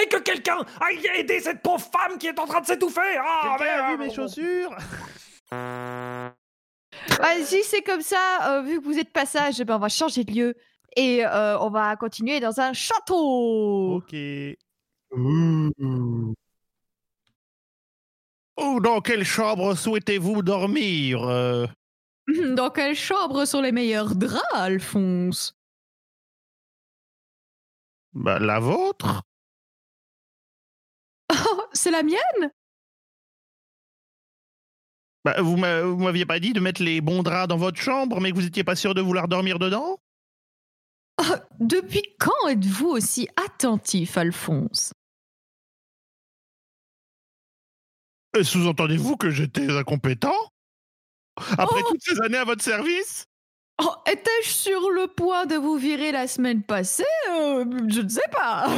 Et 0.00 0.06
que 0.08 0.18
quelqu'un 0.18 0.58
aille 0.80 1.06
aider 1.16 1.40
cette 1.40 1.62
pauvre 1.62 1.80
femme 1.80 2.18
qui 2.18 2.26
est 2.26 2.38
en 2.38 2.46
train 2.46 2.60
de 2.60 2.66
s'étouffer. 2.66 3.16
Ah, 3.18 3.56
Quelqu'un 3.58 3.72
a 3.84 3.90
vu 3.92 3.98
mes 3.98 4.12
chaussures 4.12 4.76
Ah, 7.20 7.34
Si 7.42 7.62
c'est 7.62 7.82
comme 7.82 8.02
ça, 8.02 8.56
euh, 8.58 8.62
vu 8.62 8.80
que 8.80 8.84
vous 8.84 8.98
êtes 8.98 9.12
passage, 9.12 9.58
ben, 9.62 9.76
on 9.76 9.78
va 9.78 9.88
changer 9.88 10.24
de 10.24 10.32
lieu. 10.32 10.54
Et 10.96 11.24
euh, 11.24 11.58
on 11.60 11.70
va 11.70 11.94
continuer 11.96 12.40
dans 12.40 12.60
un 12.60 12.72
château. 12.72 13.96
Ok. 13.96 14.14
Oh, 18.56 18.80
dans 18.80 19.00
quelle 19.02 19.24
chambre 19.24 19.74
souhaitez-vous 19.74 20.42
dormir 20.42 21.22
euh? 21.24 21.66
Dans 22.54 22.70
quelle 22.70 22.96
chambre 22.96 23.44
sont 23.44 23.60
les 23.60 23.72
meilleurs 23.72 24.16
draps, 24.16 24.42
Alphonse? 24.52 25.54
Bah, 28.14 28.38
la 28.38 28.58
vôtre 28.58 29.22
Oh, 31.32 31.62
C'est 31.72 31.90
la 31.90 32.02
mienne? 32.02 32.50
Bah, 35.24 35.40
vous 35.42 35.56
m'a- 35.56 35.82
vous 35.82 35.96
m'aviez 36.04 36.24
pas 36.24 36.38
dit 36.38 36.52
de 36.52 36.60
mettre 36.60 36.82
les 36.82 37.00
bons 37.00 37.22
draps 37.22 37.48
dans 37.48 37.56
votre 37.56 37.80
chambre, 37.80 38.20
mais 38.20 38.30
que 38.30 38.36
vous 38.36 38.46
étiez 38.46 38.62
pas 38.64 38.76
sûr 38.76 38.94
de 38.94 39.00
vouloir 39.00 39.26
dormir 39.28 39.58
dedans? 39.58 39.98
Depuis 41.58 42.02
quand 42.20 42.48
êtes-vous 42.48 42.88
aussi 42.88 43.26
attentif, 43.42 44.16
Alphonse? 44.18 44.92
Et 48.38 48.44
Sous-entendez-vous 48.44 49.16
que 49.16 49.30
j'étais 49.30 49.70
incompétent? 49.70 50.34
Après 51.58 51.80
Oh! 51.84 51.88
toutes 51.90 52.02
ces 52.02 52.20
années 52.20 52.36
à 52.38 52.44
votre 52.44 52.62
service? 52.62 53.24
Oh, 53.82 53.94
Étais-je 54.06 54.48
sur 54.50 54.90
le 54.90 55.06
point 55.08 55.46
de 55.46 55.56
vous 55.56 55.76
virer 55.76 56.12
la 56.12 56.28
semaine 56.28 56.62
passée? 56.62 57.04
Euh, 57.30 57.64
Je 57.88 58.00
ne 58.02 58.08
sais 58.08 58.28
pas. 58.30 58.68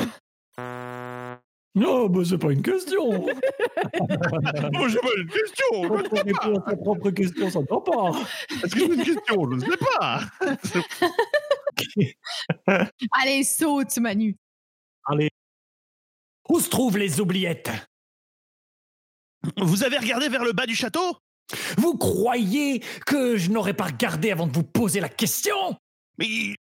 Non, 1.79 2.09
bah 2.09 2.23
c'est 2.25 2.39
pas 2.39 2.53
une 2.53 2.63
question. 2.63 3.27
Oh, 4.81 4.89
j'ai 4.89 4.99
pas 4.99 5.09
une 5.17 5.29
question 5.29 5.83
Quand 5.83 6.03
on 6.13 6.23
répond 6.25 6.61
à 6.61 6.71
sa 6.71 6.77
propre 6.77 7.11
question, 7.11 7.51
ça 7.51 7.61
ne 7.61 7.67
va 7.67 7.81
pas. 7.81 8.11
Est-ce 8.51 8.75
que 8.75 8.81
c'est 8.81 8.87
une 8.87 9.05
question 9.05 9.51
Je 9.51 9.57
ne 9.57 9.61
sais 9.61 9.77
pas? 9.99 10.21
Allez, 13.21 13.45
saute, 13.45 13.97
Manu. 13.99 14.37
Allez. 15.07 15.31
Où 16.49 16.59
se 16.61 16.69
trouvent 16.69 16.99
les 16.99 17.21
oubliettes? 17.21 17.71
Vous 19.59 19.85
avez 19.85 19.99
regardé 19.99 20.29
vers 20.29 20.45
le 20.45 20.53
bas 20.53 20.67
du 20.67 20.75
château? 20.75 21.17
Vous 21.77 21.97
croyez 21.97 22.81
que 23.07 23.37
je 23.37 23.51
n'aurais 23.51 23.75
pas 23.75 23.87
regardé 23.87 24.31
avant 24.31 24.47
de 24.47 24.53
vous 24.53 24.65
poser 24.65 25.01
la 25.01 25.09
question? 25.09 25.77
Mais 26.19 26.57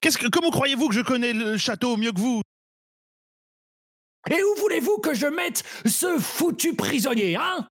qu'est-ce 0.00 0.18
que 0.18 0.26
comment 0.28 0.50
croyez-vous 0.50 0.88
que 0.88 0.94
je 0.94 1.00
connais 1.02 1.32
le 1.32 1.56
château 1.56 1.96
mieux 1.96 2.12
que 2.12 2.20
vous? 2.20 2.42
Et 4.30 4.42
où 4.42 4.54
voulez-vous 4.56 4.98
que 4.98 5.14
je 5.14 5.26
mette 5.26 5.64
ce 5.86 6.18
foutu 6.18 6.74
prisonnier, 6.74 7.36
hein? 7.36 7.68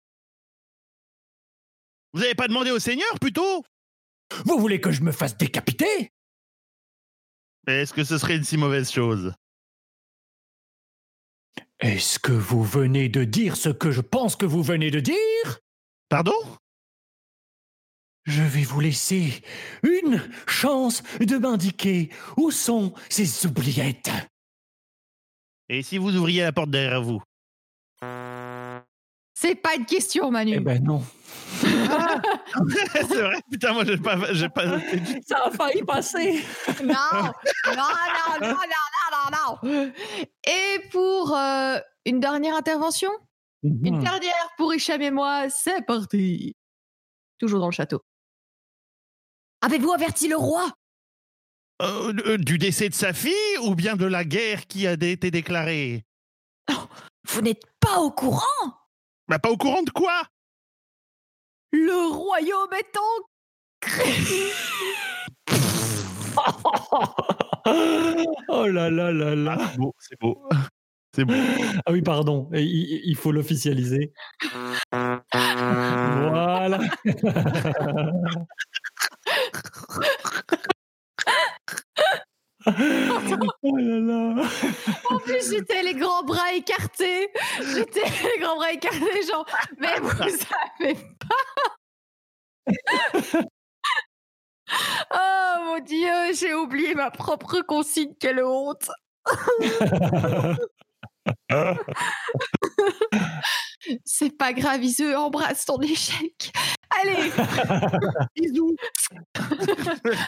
Vous 2.14 2.22
n'avez 2.22 2.36
pas 2.36 2.48
demandé 2.48 2.72
au 2.72 2.80
seigneur 2.80 3.20
plutôt? 3.20 3.64
Vous 4.46 4.60
voulez 4.60 4.82
que 4.82 4.92
je 4.92 5.02
me 5.02 5.12
fasse 5.12 5.38
décapiter? 5.38 6.12
Est-ce 7.68 7.94
que 7.94 8.04
ce 8.04 8.18
serait 8.18 8.38
une 8.38 8.44
si 8.44 8.58
mauvaise 8.58 8.92
chose? 8.92 9.34
Est-ce 11.80 12.20
que 12.20 12.32
vous 12.32 12.64
venez 12.64 13.10
de 13.10 13.24
dire 13.24 13.56
ce 13.56 13.70
que 13.70 13.92
je 13.92 14.02
pense 14.02 14.36
que 14.36 14.46
vous 14.46 14.62
venez 14.62 14.92
de 14.92 15.00
dire? 15.00 15.60
Pardon? 16.10 16.36
Je 18.26 18.44
vais 18.44 18.64
vous 18.64 18.80
laisser 18.80 19.42
une 19.82 20.22
chance 20.48 21.02
de 21.20 21.38
m'indiquer 21.38 22.12
où 22.38 22.52
sont 22.52 22.94
ces 23.10 23.48
oubliettes. 23.48 24.12
Et 25.74 25.84
si 25.84 25.98
vous 25.98 26.14
ouvriez 26.18 26.42
la 26.44 26.52
porte 26.52 26.70
derrière 26.70 27.02
vous? 27.02 27.24
C'est 29.34 29.56
pas 29.56 29.76
une 29.78 29.86
question, 29.86 30.30
Manu. 30.30 30.56
Eh 30.58 30.60
ben 30.60 30.84
non. 30.84 31.02
C'est 31.62 33.22
vrai 33.22 33.40
Putain, 33.50 33.72
moi 33.72 33.86
j'ai 33.86 33.96
pas, 33.96 34.34
j'ai 34.34 34.50
pas. 34.50 34.80
Ça 35.26 35.46
a 35.46 35.52
failli 35.52 35.82
passer. 35.84 36.44
Non, 36.84 36.94
non, 37.24 37.32
non, 37.68 38.40
non, 38.42 38.48
non, 38.50 38.50
non, 38.52 39.30
non, 39.32 39.62
non. 39.64 39.94
Et 40.46 40.90
pour 40.92 41.34
euh, 41.38 41.78
une 42.06 42.20
dernière 42.20 42.58
intervention? 42.58 43.12
Une 43.64 43.98
Hmm. 43.98 44.04
dernière 44.04 44.50
pour 44.58 44.74
Hicham 44.74 45.02
et 45.02 45.12
moi, 45.12 45.50
c'est 45.50 45.86
parti. 45.86 46.54
Toujours 47.38 47.62
dans 47.62 47.68
le 47.68 47.72
château. 47.72 48.02
Avez-vous 49.62 49.94
averti 49.94 50.28
le 50.28 50.36
roi? 50.36 50.68
Euh, 51.82 52.14
euh, 52.28 52.38
du 52.38 52.60
décès 52.60 52.90
de 52.90 52.94
sa 52.94 53.12
fille 53.12 53.58
ou 53.64 53.74
bien 53.74 53.96
de 53.96 54.06
la 54.06 54.24
guerre 54.24 54.68
qui 54.68 54.86
a 54.86 54.94
été 54.94 55.32
déclarée? 55.32 56.06
Vous 57.28 57.42
n'êtes 57.42 57.64
pas 57.80 57.98
au 58.00 58.12
courant? 58.12 58.46
Bah 59.28 59.40
pas 59.40 59.50
au 59.50 59.58
courant 59.58 59.82
de 59.82 59.90
quoi? 59.90 60.22
Le 61.72 62.14
royaume 62.14 62.70
est 62.78 62.96
en 62.98 63.02
oh 68.50 68.68
là 68.68 68.92
là 68.92 69.12
là 69.12 69.36
là. 69.36 69.58
Ah, 69.60 69.70
c'est 69.72 69.80
beau, 69.80 69.96
c'est 69.98 70.20
beau. 70.20 70.48
C'est 71.16 71.26
beau. 71.26 71.34
Ah 71.86 71.92
oui, 71.92 72.04
pardon, 72.04 72.48
il 72.54 73.16
faut 73.16 73.32
l'officialiser. 73.32 74.14
Voilà. 75.34 76.80
oh 82.68 83.78
là 83.78 84.00
là. 84.00 84.44
En 85.10 85.20
plus, 85.20 85.50
j'étais 85.52 85.84
les 85.84 85.96
grands 85.96 86.24
bras 86.24 86.54
écartés. 86.54 87.30
J'étais 87.74 88.04
les 88.04 88.40
grands 88.42 88.56
bras 88.56 88.72
écartés, 88.72 89.24
genre, 89.28 89.46
mais 89.80 90.00
vous 90.00 90.10
savez 90.80 90.96
pas. 91.20 91.46
Oh 95.14 95.56
mon 95.66 95.80
dieu, 95.80 96.34
j'ai 96.34 96.54
oublié 96.54 96.96
ma 96.96 97.12
propre 97.12 97.62
consigne, 97.62 98.14
quelle 98.20 98.44
honte. 98.44 98.90
C'est 104.06 104.38
pas 104.38 104.54
grave, 104.54 104.84
Iseu, 104.84 105.16
embrasse 105.18 105.66
ton 105.66 105.80
échec. 105.82 106.52
Allez, 107.02 107.32
Bisous. 108.36 108.76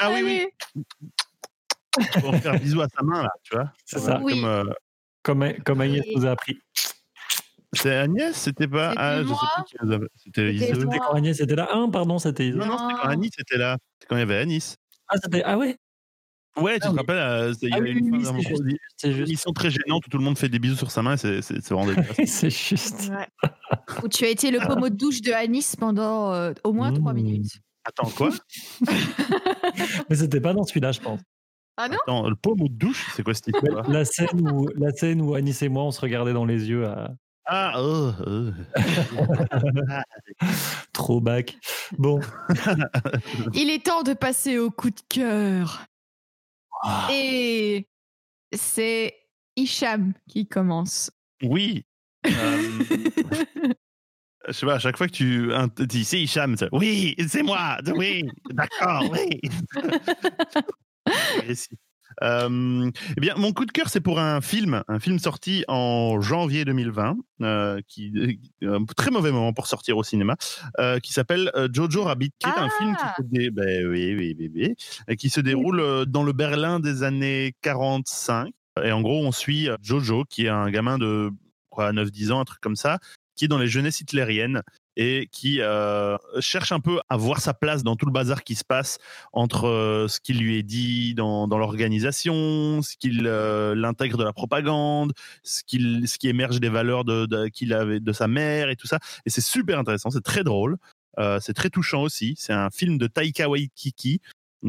Ah 0.00 0.10
oui, 0.12 0.22
oui. 0.22 0.46
allez. 0.76 2.14
On 2.24 2.30
va 2.30 2.38
faire 2.40 2.52
un 2.54 2.58
bisou 2.58 2.80
à 2.80 2.86
sa 2.88 3.02
main 3.02 3.22
là, 3.24 3.30
tu 3.42 3.54
vois. 3.56 3.72
C'est 3.84 3.98
ça. 3.98 4.20
Oui. 4.22 4.34
Comme, 4.40 4.44
euh, 4.44 4.64
Comme, 5.22 5.52
comme 5.64 5.80
Agnès 5.80 6.04
nous 6.14 6.24
a 6.26 6.30
appris. 6.30 6.56
c'est 7.72 7.96
Agnès, 7.96 8.36
c'était 8.36 8.68
pas. 8.68 8.90
C'était 8.90 9.00
Ah, 9.02 9.22
je 9.22 9.28
sais 9.28 9.34
plus 9.34 9.64
qui 9.64 9.76
nous 9.82 9.92
avait- 9.92 10.06
C'était 10.14 10.52
C'était. 10.58 10.74
C'était 10.80 10.98
quand 10.98 11.12
Agnès 11.14 11.40
était 11.40 11.56
là? 11.56 11.68
Ah, 11.72 11.84
pardon, 11.92 12.18
c'était. 12.20 12.50
Non, 12.50 12.66
non, 12.66 12.78
c'était 12.78 12.94
quand 13.02 13.08
Anis 13.08 13.30
était 13.38 13.56
là. 13.58 13.76
C'est 14.00 14.06
quand 14.08 14.16
il 14.16 14.20
y 14.20 14.22
avait 14.22 14.38
Anis. 14.38 14.76
Ah, 15.08 15.16
c'était. 15.22 15.42
Ah 15.42 15.58
ouais 15.58 15.76
Ouais, 16.60 16.74
tu 16.78 16.80
Ah 16.84 16.88
te 16.88 16.92
oui. 16.92 16.98
rappelles, 16.98 17.18
euh, 17.18 17.54
il 17.62 17.68
y 17.68 17.72
Ah 17.72 17.76
avait 17.76 17.92
oui, 17.92 17.98
une 17.98 18.16
oui, 18.16 18.24
fois 18.24 18.34
émission 19.04 19.52
très 19.52 19.70
gênante 19.70 20.06
où 20.06 20.10
tout 20.10 20.18
le 20.18 20.24
monde 20.24 20.38
fait 20.38 20.48
des 20.48 20.58
bisous 20.58 20.76
sur 20.76 20.90
sa 20.90 21.02
main 21.02 21.14
et 21.14 21.16
c'est 21.16 21.42
c'est- 21.42 21.60
c'est 21.62 21.74
vraiment 21.74 21.86
dégueulasse. 21.86 22.16
C'est 22.26 22.50
juste. 22.50 23.10
Ouais. 23.10 23.26
Où 24.02 24.08
tu 24.08 24.24
as 24.24 24.28
été 24.28 24.50
le 24.50 24.58
pommeau 24.60 24.88
de 24.88 24.96
douche 24.96 25.20
de 25.22 25.32
Anis 25.32 25.76
pendant 25.76 26.32
euh, 26.32 26.52
au 26.64 26.72
moins 26.72 26.92
trois 26.92 27.12
Mmh. 27.12 27.16
minutes. 27.16 27.58
Attends, 27.84 28.10
quoi? 28.10 28.30
Mais 30.10 30.16
c'était 30.16 30.40
pas 30.40 30.52
dans 30.52 30.64
celui-là, 30.64 30.92
je 30.92 31.00
pense. 31.00 31.20
Ah 31.76 31.88
non? 31.88 31.96
Attends, 32.02 32.28
le 32.28 32.34
pommeau 32.36 32.68
de 32.68 32.74
douche, 32.74 33.06
c'est 33.14 33.22
quoi 33.22 33.34
cette 33.34 33.48
histoire? 33.48 33.88
La 33.88 34.04
scène 34.04 34.48
où, 34.50 34.68
la 34.76 34.90
scène 34.92 35.22
où 35.22 35.34
Anis 35.34 35.56
et 35.62 35.68
moi, 35.68 35.84
on 35.84 35.90
se 35.92 36.00
regardait 36.00 36.32
dans 36.32 36.44
les 36.44 36.68
yeux 36.68 36.86
à 36.86 37.12
Ah, 37.46 37.74
oh, 37.78 38.10
oh. 38.26 38.50
trop 40.92 41.20
bac. 41.20 41.56
Bon, 41.96 42.20
Il 43.54 43.70
est 43.70 43.84
temps 43.84 44.02
de 44.02 44.12
passer 44.12 44.58
au 44.58 44.70
coup 44.70 44.90
de 44.90 45.00
cœur. 45.08 45.84
Ah. 46.82 47.08
Et 47.12 47.88
c'est 48.52 49.14
Hicham 49.56 50.12
qui 50.28 50.46
commence. 50.46 51.10
Oui. 51.42 51.84
Euh, 52.26 52.30
je 54.48 54.52
sais 54.52 54.66
pas, 54.66 54.74
à 54.74 54.78
chaque 54.78 54.96
fois 54.96 55.06
que 55.06 55.12
tu 55.12 55.50
dis 55.86 56.04
c'est 56.04 56.20
Hicham, 56.20 56.56
oui, 56.72 57.14
c'est 57.28 57.42
moi, 57.42 57.78
oui, 57.94 58.28
d'accord, 58.50 59.04
oui. 59.10 59.40
Euh, 62.22 62.90
eh 63.16 63.20
bien, 63.20 63.34
mon 63.36 63.52
coup 63.52 63.64
de 63.64 63.70
cœur, 63.72 63.88
c'est 63.88 64.00
pour 64.00 64.18
un 64.18 64.40
film, 64.40 64.82
un 64.88 64.98
film 64.98 65.18
sorti 65.18 65.64
en 65.68 66.20
janvier 66.20 66.64
2020, 66.64 67.16
euh, 67.42 67.80
qui 67.86 68.40
un 68.62 68.84
très 68.96 69.10
mauvais 69.10 69.30
moment 69.32 69.52
pour 69.52 69.66
sortir 69.66 69.96
au 69.96 70.02
cinéma, 70.02 70.36
euh, 70.78 70.98
qui 70.98 71.12
s'appelle 71.12 71.50
euh, 71.54 71.68
Jojo 71.72 72.04
Rabbit, 72.04 72.32
qui 72.38 72.48
est 72.48 72.58
un 72.58 72.68
film 72.70 72.96
qui 72.96 73.02
Ah 73.04 73.14
se, 73.18 73.22
dé- 73.22 73.50
ben 73.50 73.86
oui, 73.86 74.14
oui, 74.16 74.50
oui, 75.08 75.16
qui 75.16 75.30
se 75.30 75.40
déroule 75.40 75.80
euh, 75.80 76.04
dans 76.04 76.22
le 76.24 76.32
Berlin 76.32 76.80
des 76.80 77.02
années 77.02 77.54
45. 77.62 78.52
Et 78.84 78.92
en 78.92 79.00
gros, 79.00 79.24
on 79.26 79.32
suit 79.32 79.68
euh, 79.68 79.76
Jojo, 79.82 80.24
qui 80.28 80.46
est 80.46 80.48
un 80.50 80.70
gamin 80.70 80.98
de 80.98 81.30
quoi, 81.70 81.92
9-10 81.92 82.32
ans, 82.32 82.40
un 82.40 82.44
truc 82.44 82.60
comme 82.60 82.76
ça, 82.76 82.98
qui 83.36 83.44
est 83.44 83.48
dans 83.48 83.58
les 83.58 83.68
jeunesses 83.68 84.00
hitlériennes 84.00 84.62
et 84.98 85.28
qui 85.30 85.60
euh, 85.60 86.18
cherche 86.40 86.72
un 86.72 86.80
peu 86.80 87.00
à 87.08 87.16
voir 87.16 87.40
sa 87.40 87.54
place 87.54 87.84
dans 87.84 87.94
tout 87.94 88.04
le 88.04 88.12
bazar 88.12 88.42
qui 88.42 88.56
se 88.56 88.64
passe 88.64 88.98
entre 89.32 89.68
euh, 89.68 90.08
ce 90.08 90.18
qu'il 90.20 90.40
lui 90.40 90.58
est 90.58 90.64
dit 90.64 91.14
dans, 91.14 91.46
l'organisation, 91.46 92.82
ce 92.82 92.96
qu'il 92.96 93.22
euh, 93.26 93.76
l'intègre 93.76 94.18
de 94.18 94.24
la 94.24 94.32
propagande, 94.32 95.12
ce, 95.44 95.62
qui 95.62 96.28
émerge 96.28 96.58
des 96.58 96.68
valeurs 96.68 97.04
de, 97.04 97.46
qu'il 97.48 97.72
avait 97.72 98.00
de 98.00 98.12
sa 98.12 98.26
mère 98.26 98.70
et 98.70 98.76
tout 98.76 98.88
ça. 98.88 98.98
Et 99.24 99.30
c'est 99.30 99.40
super 99.40 99.78
intéressant, 99.78 100.10
c'est 100.10 100.24
très 100.24 100.42
drôle, 100.42 100.76
c'est 101.40 101.54
très 101.54 101.70
touchant 101.70 102.02
aussi. 102.02 102.34
C'est 102.36 102.52
un 102.52 102.70
film 102.70 102.98
de 102.98 103.06
Taika 103.06 103.48
Waititi, 103.48 104.20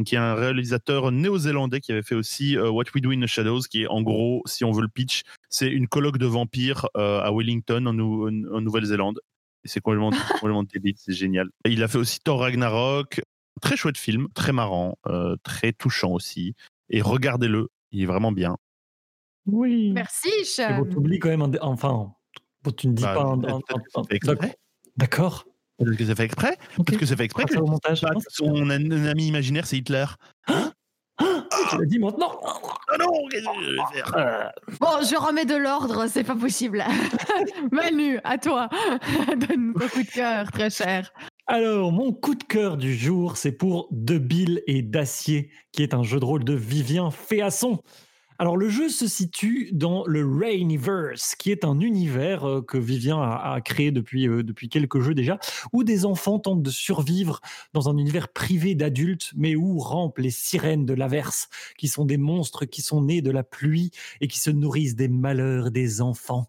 qui 0.04 0.14
est 0.14 0.18
un 0.18 0.34
réalisateur 0.34 1.10
néo-zélandais 1.10 1.80
qui 1.80 1.90
avait 1.90 2.02
fait 2.02 2.14
aussi 2.14 2.56
What 2.56 2.84
We 2.94 3.02
Do 3.02 3.10
in 3.10 3.20
the 3.20 3.26
Shadows, 3.26 3.62
qui 3.62 3.82
est 3.82 3.86
en 3.88 4.02
gros, 4.02 4.42
si 4.46 4.64
on 4.64 4.70
veut 4.70 4.82
le 4.82 4.88
pitch, 4.88 5.22
c'est 5.48 5.68
une 5.68 5.88
colloque 5.88 6.18
de 6.18 6.26
vampires 6.26 6.86
à 6.94 7.32
Wellington 7.32 7.86
en 7.86 7.92
Nouvelle-Zélande. 8.60 9.20
C'est 9.64 9.80
complètement, 9.80 10.10
complètement 10.40 10.62
débile, 10.62 10.94
c'est 10.96 11.12
génial. 11.12 11.48
Il 11.66 11.82
a 11.82 11.88
fait 11.88 11.98
aussi 11.98 12.18
Thor 12.20 12.40
Ragnarok, 12.40 13.20
très 13.60 13.76
chouette 13.76 13.98
film, 13.98 14.28
très 14.34 14.52
marrant, 14.52 14.96
euh, 15.06 15.36
très 15.42 15.72
touchant 15.72 16.10
aussi. 16.12 16.54
Et 16.88 17.02
regardez-le, 17.02 17.68
il 17.92 18.02
est 18.02 18.06
vraiment 18.06 18.32
bien. 18.32 18.56
oui. 19.46 19.92
Merci 19.92 20.28
Et 20.38 20.42
Hicham. 20.42 20.82
bon, 20.84 20.90
t'oublies 20.90 21.18
quand 21.18 21.28
même, 21.28 21.42
enfin, 21.60 22.12
bon, 22.62 22.70
tu 22.72 22.88
ne 22.88 22.94
dis 22.94 23.02
Bah, 23.02 23.14
pas 23.14 23.58
c'est 23.96 24.08
fait 24.08 24.16
exprès. 24.16 24.56
D'accord. 24.96 25.44
Peut-être 25.78 25.96
que 25.96 26.04
c'est 26.04 26.14
fait 26.14 26.24
exprès 26.24 26.58
Ok. 26.76 26.86
Peut-être 26.86 27.00
que 27.00 27.06
c'est 27.06 27.16
fait 27.16 27.24
exprès 27.24 27.44
que 27.44 27.58
montage. 27.58 28.04
son 28.28 28.68
ami 28.70 29.26
imaginaire, 29.28 29.66
c'est 29.66 29.78
Hitler. 29.78 30.04
Tu 31.70 31.78
l'as 31.78 31.84
dit 31.86 31.98
maintenant. 31.98 32.40
Ah 32.92 32.96
non, 32.98 33.28
qu'est-ce 33.30 33.44
que 33.44 33.64
je 33.64 33.70
vais 33.70 33.92
faire? 33.92 34.52
Bon, 34.80 35.02
je 35.02 35.16
remets 35.16 35.44
de 35.44 35.56
l'ordre, 35.56 36.06
c'est 36.08 36.24
pas 36.24 36.34
possible. 36.34 36.84
Manu, 37.72 38.18
à 38.24 38.38
toi. 38.38 38.68
Donne 39.28 39.74
ton 39.74 39.88
coup 39.88 40.02
de 40.02 40.10
cœur, 40.10 40.50
très 40.50 40.70
cher. 40.70 41.12
Alors, 41.46 41.92
mon 41.92 42.12
coup 42.12 42.34
de 42.34 42.44
cœur 42.44 42.76
du 42.76 42.94
jour, 42.94 43.36
c'est 43.36 43.52
pour 43.52 43.88
De 43.90 44.18
Bill 44.18 44.62
et 44.66 44.82
d'Acier, 44.82 45.50
qui 45.72 45.82
est 45.82 45.94
un 45.94 46.02
jeu 46.02 46.20
de 46.20 46.24
rôle 46.24 46.44
de 46.44 46.54
Vivien 46.54 47.10
Féasson. 47.10 47.80
Alors 48.40 48.56
le 48.56 48.70
jeu 48.70 48.88
se 48.88 49.06
situe 49.06 49.68
dans 49.70 50.06
le 50.06 50.26
Rainiverse, 50.26 51.34
qui 51.34 51.50
est 51.50 51.62
un 51.62 51.78
univers 51.78 52.48
euh, 52.48 52.62
que 52.62 52.78
Vivien 52.78 53.20
a, 53.20 53.60
créé 53.62 53.90
depuis, 53.90 54.26
euh, 54.26 54.42
depuis 54.42 54.70
quelques 54.70 55.00
jeux 55.00 55.12
déjà, 55.12 55.38
où 55.74 55.84
des 55.84 56.06
enfants 56.06 56.38
tentent 56.38 56.62
de 56.62 56.70
survivre 56.70 57.42
dans 57.74 57.90
un 57.90 57.98
univers 57.98 58.28
privé 58.28 58.74
d'adultes, 58.74 59.32
mais 59.36 59.56
où 59.56 59.78
rampent 59.78 60.16
les 60.16 60.30
sirènes 60.30 60.86
de 60.86 60.94
l'averse, 60.94 61.50
qui 61.76 61.86
sont 61.86 62.06
des 62.06 62.16
monstres 62.16 62.64
qui 62.64 62.80
sont 62.80 63.02
nés 63.02 63.20
de 63.20 63.30
la 63.30 63.42
pluie 63.42 63.90
et 64.22 64.26
qui 64.26 64.38
se 64.38 64.48
nourrissent 64.48 64.96
des 64.96 65.08
malheurs 65.08 65.70
des 65.70 66.00
enfants. 66.00 66.48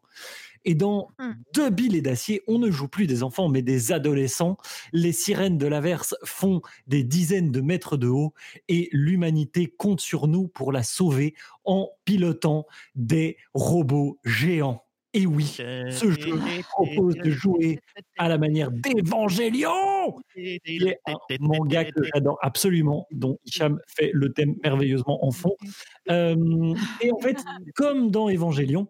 Et 0.65 0.75
dans 0.75 1.09
Hmm. 1.21 1.33
Deux 1.53 1.69
billes 1.69 1.97
et 1.97 2.01
d'acier, 2.01 2.41
on 2.47 2.57
ne 2.57 2.71
joue 2.71 2.87
plus 2.87 3.05
des 3.05 3.23
enfants, 3.23 3.49
mais 3.49 3.61
des 3.61 3.91
adolescents. 3.91 4.57
Les 4.91 5.11
sirènes 5.11 5.57
de 5.57 5.67
l'averse 5.67 6.15
font 6.23 6.61
des 6.87 7.03
dizaines 7.03 7.51
de 7.51 7.61
mètres 7.61 7.97
de 7.97 8.07
haut 8.07 8.33
et 8.67 8.89
l'humanité 8.91 9.67
compte 9.67 10.01
sur 10.01 10.27
nous 10.27 10.47
pour 10.47 10.71
la 10.71 10.83
sauver 10.83 11.35
en 11.63 11.89
pilotant 12.05 12.65
des 12.95 13.37
robots 13.53 14.19
géants. 14.25 14.83
Et 15.13 15.25
oui, 15.27 15.43
ce 15.45 16.09
jeu 16.09 16.39
propose 16.69 17.15
de 17.15 17.29
jouer 17.29 17.79
à 18.17 18.29
la 18.29 18.37
manière 18.37 18.71
d'Evangelion, 18.71 20.15
qui 20.33 20.57
est 20.65 20.99
un 21.05 21.15
manga 21.41 21.83
que 21.83 22.01
j'adore 22.13 22.39
absolument, 22.41 23.07
dont 23.11 23.37
Hicham 23.45 23.79
fait 23.87 24.11
le 24.13 24.31
thème 24.31 24.55
merveilleusement 24.63 25.25
en 25.25 25.31
fond. 25.31 25.55
Euh, 26.09 26.73
et 26.99 27.11
en 27.11 27.19
fait, 27.19 27.37
comme 27.75 28.09
dans 28.09 28.27
Evangelion, 28.27 28.87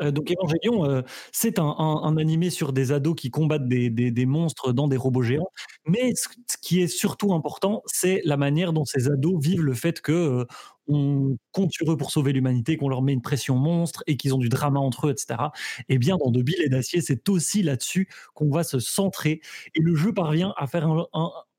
euh, 0.00 0.10
donc 0.10 0.30
Evangelion, 0.30 0.84
euh, 0.84 1.02
c'est 1.32 1.58
un, 1.58 1.64
un- 1.78 2.16
animé 2.16 2.50
sur 2.50 2.72
des 2.72 2.92
ados 2.92 3.14
qui 3.16 3.30
combattent 3.30 3.68
des, 3.68 3.90
des- 3.90 4.26
monstres 4.26 4.72
dans 4.72 4.88
des 4.88 4.96
robots 4.96 5.22
géants. 5.22 5.48
Mais 5.86 6.12
ce, 6.14 6.28
qui 6.60 6.80
est 6.82 6.88
surtout 6.88 7.32
important, 7.34 7.82
c'est 7.86 8.20
la 8.24 8.36
manière 8.36 8.72
dont 8.72 8.84
ces 8.84 9.08
ados 9.10 9.40
vivent 9.42 9.62
le 9.62 9.74
fait 9.74 10.00
que 10.00 10.12
euh, 10.12 10.44
on 10.88 11.36
compte 11.52 11.70
sur 11.72 11.90
eux 11.92 11.96
pour 11.96 12.10
sauver 12.10 12.32
l'humanité, 12.32 12.76
qu'on 12.76 12.88
leur 12.88 13.02
met 13.02 13.12
une 13.12 13.22
pression 13.22 13.56
monstre 13.56 14.02
et 14.06 14.16
qu'ils 14.16 14.34
ont 14.34 14.38
du 14.38 14.48
drama 14.48 14.80
entre 14.80 15.08
eux, 15.08 15.10
etc. 15.12 15.50
Et 15.88 15.98
bien 15.98 16.16
dans 16.16 16.30
De 16.30 16.42
Billes 16.42 16.62
et 16.64 16.68
d'acier, 16.68 17.00
c'est 17.02 17.28
aussi 17.28 17.62
là-dessus 17.62 18.08
qu'on 18.34 18.50
va 18.50 18.64
se 18.64 18.78
centrer. 18.80 19.40
Et 19.74 19.80
le 19.80 19.94
jeu 19.94 20.12
parvient 20.14 20.54
à 20.56 20.66
faire 20.66 20.86
un, 20.88 21.06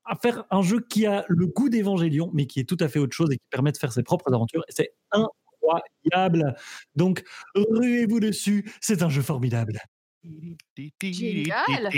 à 0.04 0.16
faire 0.16 0.44
un 0.50 0.62
jeu 0.62 0.80
qui 0.88 1.06
a 1.06 1.24
le 1.28 1.46
goût 1.46 1.68
d'Evangelion, 1.68 2.30
mais 2.34 2.46
qui 2.46 2.60
est 2.60 2.64
tout 2.68 2.76
à 2.80 2.88
fait 2.88 2.98
autre 2.98 3.14
chose 3.14 3.30
et 3.32 3.36
qui 3.36 3.44
permet 3.50 3.70
de 3.72 3.76
faire 3.78 3.92
ses 3.92 4.02
propres 4.02 4.32
aventures. 4.34 4.62
Et 4.68 4.72
c'est 4.72 4.92
incroyable. 5.68 6.56
Donc, 6.94 7.22
ruez-vous 7.54 8.20
dessus, 8.20 8.70
c'est 8.80 9.02
un 9.02 9.08
jeu 9.08 9.22
formidable. 9.22 9.78
Génial. 11.02 11.88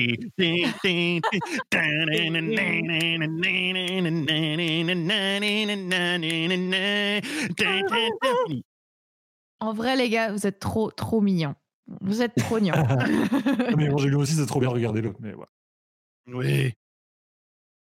En 9.61 9.73
vrai, 9.73 9.97
les 9.97 10.09
gars, 10.09 10.33
vous 10.33 10.47
êtes 10.47 10.61
trop, 10.61 10.91
trop 10.91 11.21
mignons. 11.21 11.55
Vous 12.01 12.23
êtes 12.23 12.35
trop 12.37 12.61
mignons. 12.61 12.75
mais 13.77 13.89
Evangelion 13.89 14.21
aussi, 14.21 14.35
c'est 14.35 14.47
trop 14.47 14.61
bien, 14.61 14.69
regardez-le. 14.69 15.13
Mais 15.21 15.33
voilà. 15.33 15.51
Oui. 16.29 16.73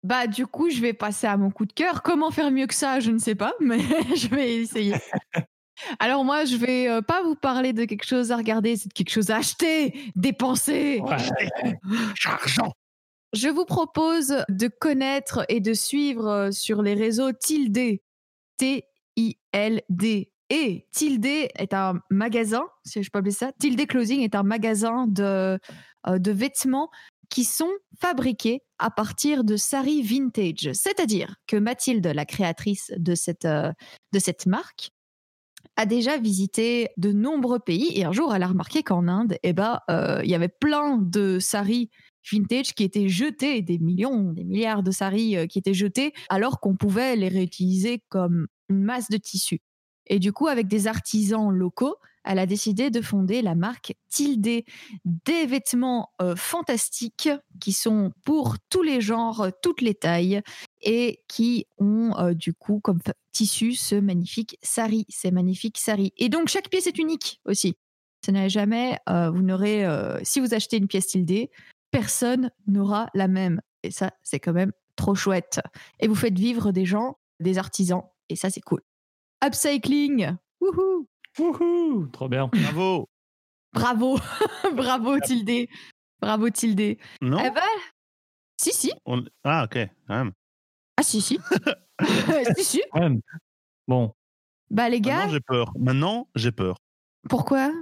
Bah, 0.02 0.26
du 0.26 0.46
coup, 0.46 0.68
je 0.68 0.80
vais 0.80 0.92
passer 0.92 1.26
à 1.26 1.36
mon 1.36 1.50
coup 1.50 1.64
de 1.64 1.72
cœur. 1.72 2.02
Comment 2.02 2.30
faire 2.30 2.50
mieux 2.50 2.66
que 2.66 2.74
ça, 2.74 3.00
je 3.00 3.10
ne 3.10 3.18
sais 3.18 3.34
pas, 3.34 3.54
mais 3.60 3.78
je 4.16 4.28
vais 4.28 4.56
essayer. 4.56 4.94
Alors 5.98 6.24
moi, 6.24 6.44
je 6.44 6.56
vais 6.56 6.88
euh, 6.88 7.02
pas 7.02 7.22
vous 7.22 7.34
parler 7.34 7.72
de 7.72 7.84
quelque 7.84 8.06
chose 8.06 8.32
à 8.32 8.36
regarder, 8.36 8.76
c'est 8.76 8.88
de 8.88 8.92
quelque 8.92 9.10
chose 9.10 9.30
à 9.30 9.36
acheter, 9.36 10.12
dépenser. 10.14 11.02
Argent. 12.24 12.72
Je 13.34 13.48
vous 13.48 13.64
propose 13.64 14.44
de 14.48 14.68
connaître 14.68 15.44
et 15.48 15.60
de 15.60 15.74
suivre 15.74 16.28
euh, 16.28 16.50
sur 16.52 16.82
les 16.82 16.94
réseaux 16.94 17.32
Tilde, 17.32 17.98
T-I-L-D. 18.58 20.30
Et 20.50 20.86
Tilde 20.92 21.26
est 21.26 21.74
un 21.74 22.00
magasin, 22.10 22.64
si 22.84 23.02
je 23.02 23.10
peux 23.10 23.18
appeler 23.18 23.32
ça, 23.32 23.50
Tilde 23.58 23.86
Clothing 23.86 24.20
est 24.20 24.36
un 24.36 24.44
magasin 24.44 25.06
de, 25.08 25.58
euh, 26.06 26.18
de 26.18 26.30
vêtements 26.30 26.90
qui 27.28 27.42
sont 27.42 27.72
fabriqués 28.00 28.60
à 28.78 28.90
partir 28.90 29.42
de 29.42 29.56
sari 29.56 30.02
vintage. 30.02 30.70
C'est-à-dire 30.72 31.34
que 31.48 31.56
Mathilde, 31.56 32.06
la 32.06 32.24
créatrice 32.24 32.92
de 32.96 33.14
cette, 33.16 33.46
euh, 33.46 33.72
de 34.12 34.18
cette 34.20 34.46
marque, 34.46 34.90
a 35.76 35.86
déjà 35.86 36.18
visité 36.18 36.88
de 36.96 37.12
nombreux 37.12 37.58
pays 37.58 37.90
et 37.98 38.04
un 38.04 38.12
jour 38.12 38.34
elle 38.34 38.42
a 38.42 38.48
remarqué 38.48 38.82
qu'en 38.82 39.08
Inde, 39.08 39.36
eh 39.42 39.52
ben, 39.52 39.80
euh, 39.90 40.20
il 40.22 40.30
y 40.30 40.34
avait 40.34 40.48
plein 40.48 40.98
de 40.98 41.38
saris 41.38 41.90
vintage 42.30 42.74
qui 42.74 42.84
étaient 42.84 43.08
jetés, 43.08 43.60
des 43.62 43.78
millions, 43.78 44.32
des 44.32 44.44
milliards 44.44 44.82
de 44.82 44.90
saris 44.90 45.36
euh, 45.36 45.46
qui 45.46 45.58
étaient 45.58 45.74
jetés, 45.74 46.12
alors 46.28 46.60
qu'on 46.60 46.76
pouvait 46.76 47.16
les 47.16 47.28
réutiliser 47.28 48.02
comme 48.08 48.46
une 48.68 48.82
masse 48.82 49.10
de 49.10 49.16
tissu. 49.16 49.60
Et 50.06 50.18
du 50.18 50.32
coup, 50.32 50.48
avec 50.48 50.68
des 50.68 50.86
artisans 50.86 51.50
locaux, 51.50 51.96
elle 52.24 52.38
a 52.38 52.46
décidé 52.46 52.90
de 52.90 53.00
fonder 53.00 53.42
la 53.42 53.54
marque 53.54 53.94
Tilde, 54.08 54.64
des 55.04 55.46
vêtements 55.46 56.10
euh, 56.22 56.34
fantastiques 56.36 57.28
qui 57.60 57.72
sont 57.72 58.12
pour 58.24 58.56
tous 58.70 58.82
les 58.82 59.00
genres, 59.00 59.42
euh, 59.42 59.50
toutes 59.62 59.82
les 59.82 59.94
tailles, 59.94 60.42
et 60.80 61.20
qui 61.28 61.66
ont 61.78 62.16
euh, 62.18 62.34
du 62.34 62.54
coup 62.54 62.80
comme 62.80 63.00
tissu 63.32 63.74
ce 63.74 63.94
magnifique 63.94 64.58
sari, 64.62 65.06
ces 65.08 65.30
magnifiques 65.30 65.78
saris. 65.78 66.12
Et 66.16 66.28
donc 66.28 66.48
chaque 66.48 66.70
pièce 66.70 66.86
est 66.86 66.98
unique 66.98 67.40
aussi. 67.44 67.76
Ce 68.24 68.30
n'est 68.30 68.48
jamais, 68.48 68.96
vous 69.06 69.42
n'aurez, 69.42 69.86
si 70.22 70.40
vous 70.40 70.54
achetez 70.54 70.78
une 70.78 70.88
pièce 70.88 71.08
Tilde, 71.08 71.48
personne 71.90 72.50
n'aura 72.66 73.10
la 73.12 73.28
même. 73.28 73.60
Et 73.82 73.90
ça, 73.90 74.12
c'est 74.22 74.40
quand 74.40 74.54
même 74.54 74.72
trop 74.96 75.14
chouette. 75.14 75.60
Et 76.00 76.08
vous 76.08 76.14
faites 76.14 76.38
vivre 76.38 76.72
des 76.72 76.86
gens, 76.86 77.18
des 77.40 77.58
artisans, 77.58 78.04
et 78.30 78.36
ça, 78.36 78.48
c'est 78.48 78.62
cool. 78.62 78.80
Upcycling, 79.44 80.36
wouhou, 80.60 81.06
Wouhou, 81.38 82.06
trop 82.12 82.28
bien. 82.28 82.48
Bravo. 82.48 83.08
bravo, 83.72 84.18
bravo 84.74 85.18
Tilde, 85.20 85.68
bravo 86.20 86.48
Tilde. 86.50 86.96
Non 87.20 87.38
Eh 87.44 87.50
ben, 87.50 87.62
si, 88.60 88.72
si, 88.72 88.92
On- 89.04 89.24
Ah, 89.42 89.64
ok. 89.64 89.78
quand 90.06 90.14
même. 90.16 90.32
ah 90.96 91.02
si, 91.02 91.20
si, 91.20 91.38
si, 92.56 92.64
si. 92.64 92.82
Quand 92.92 93.00
même. 93.00 93.20
Bon, 93.88 94.12
Bah 94.70 94.88
les 94.88 95.00
gars, 95.00 95.16
Maintenant, 95.26 95.32
j'ai 95.32 95.40
peur. 95.40 95.72
Maintenant, 95.78 96.28
j'ai 96.36 96.52
peur. 96.52 96.76
pourquoi? 97.28 97.72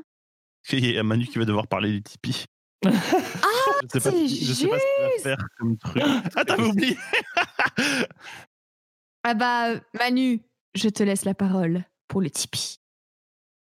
Il 0.73 0.87
y 0.91 0.99
a 0.99 1.03
Manu 1.03 1.27
qui 1.27 1.39
va 1.39 1.45
devoir 1.45 1.67
parler 1.67 1.93
du 1.93 2.03
Tipeee. 2.03 2.45
Ah, 2.85 3.79
je 3.83 3.89
sais 3.89 4.01
pas, 4.01 4.11
c'est 4.17 4.29
si- 4.29 4.45
je 4.45 4.53
sais 4.55 4.69
pas 4.69 4.79
ce 4.79 4.85
qu'il 4.85 5.05
va 5.17 5.23
faire 5.37 5.47
comme 5.59 5.77
truc. 5.77 6.03
Ah, 6.37 6.45
t'avais 6.45 6.65
oublié 6.65 6.97
Ah 9.25 9.35
bah 9.35 9.75
Manu, 9.99 10.41
je 10.75 10.89
te 10.89 11.03
laisse 11.03 11.25
la 11.25 11.35
parole 11.35 11.85
pour 12.09 12.21
le 12.21 12.31
Tipeee. 12.31 12.79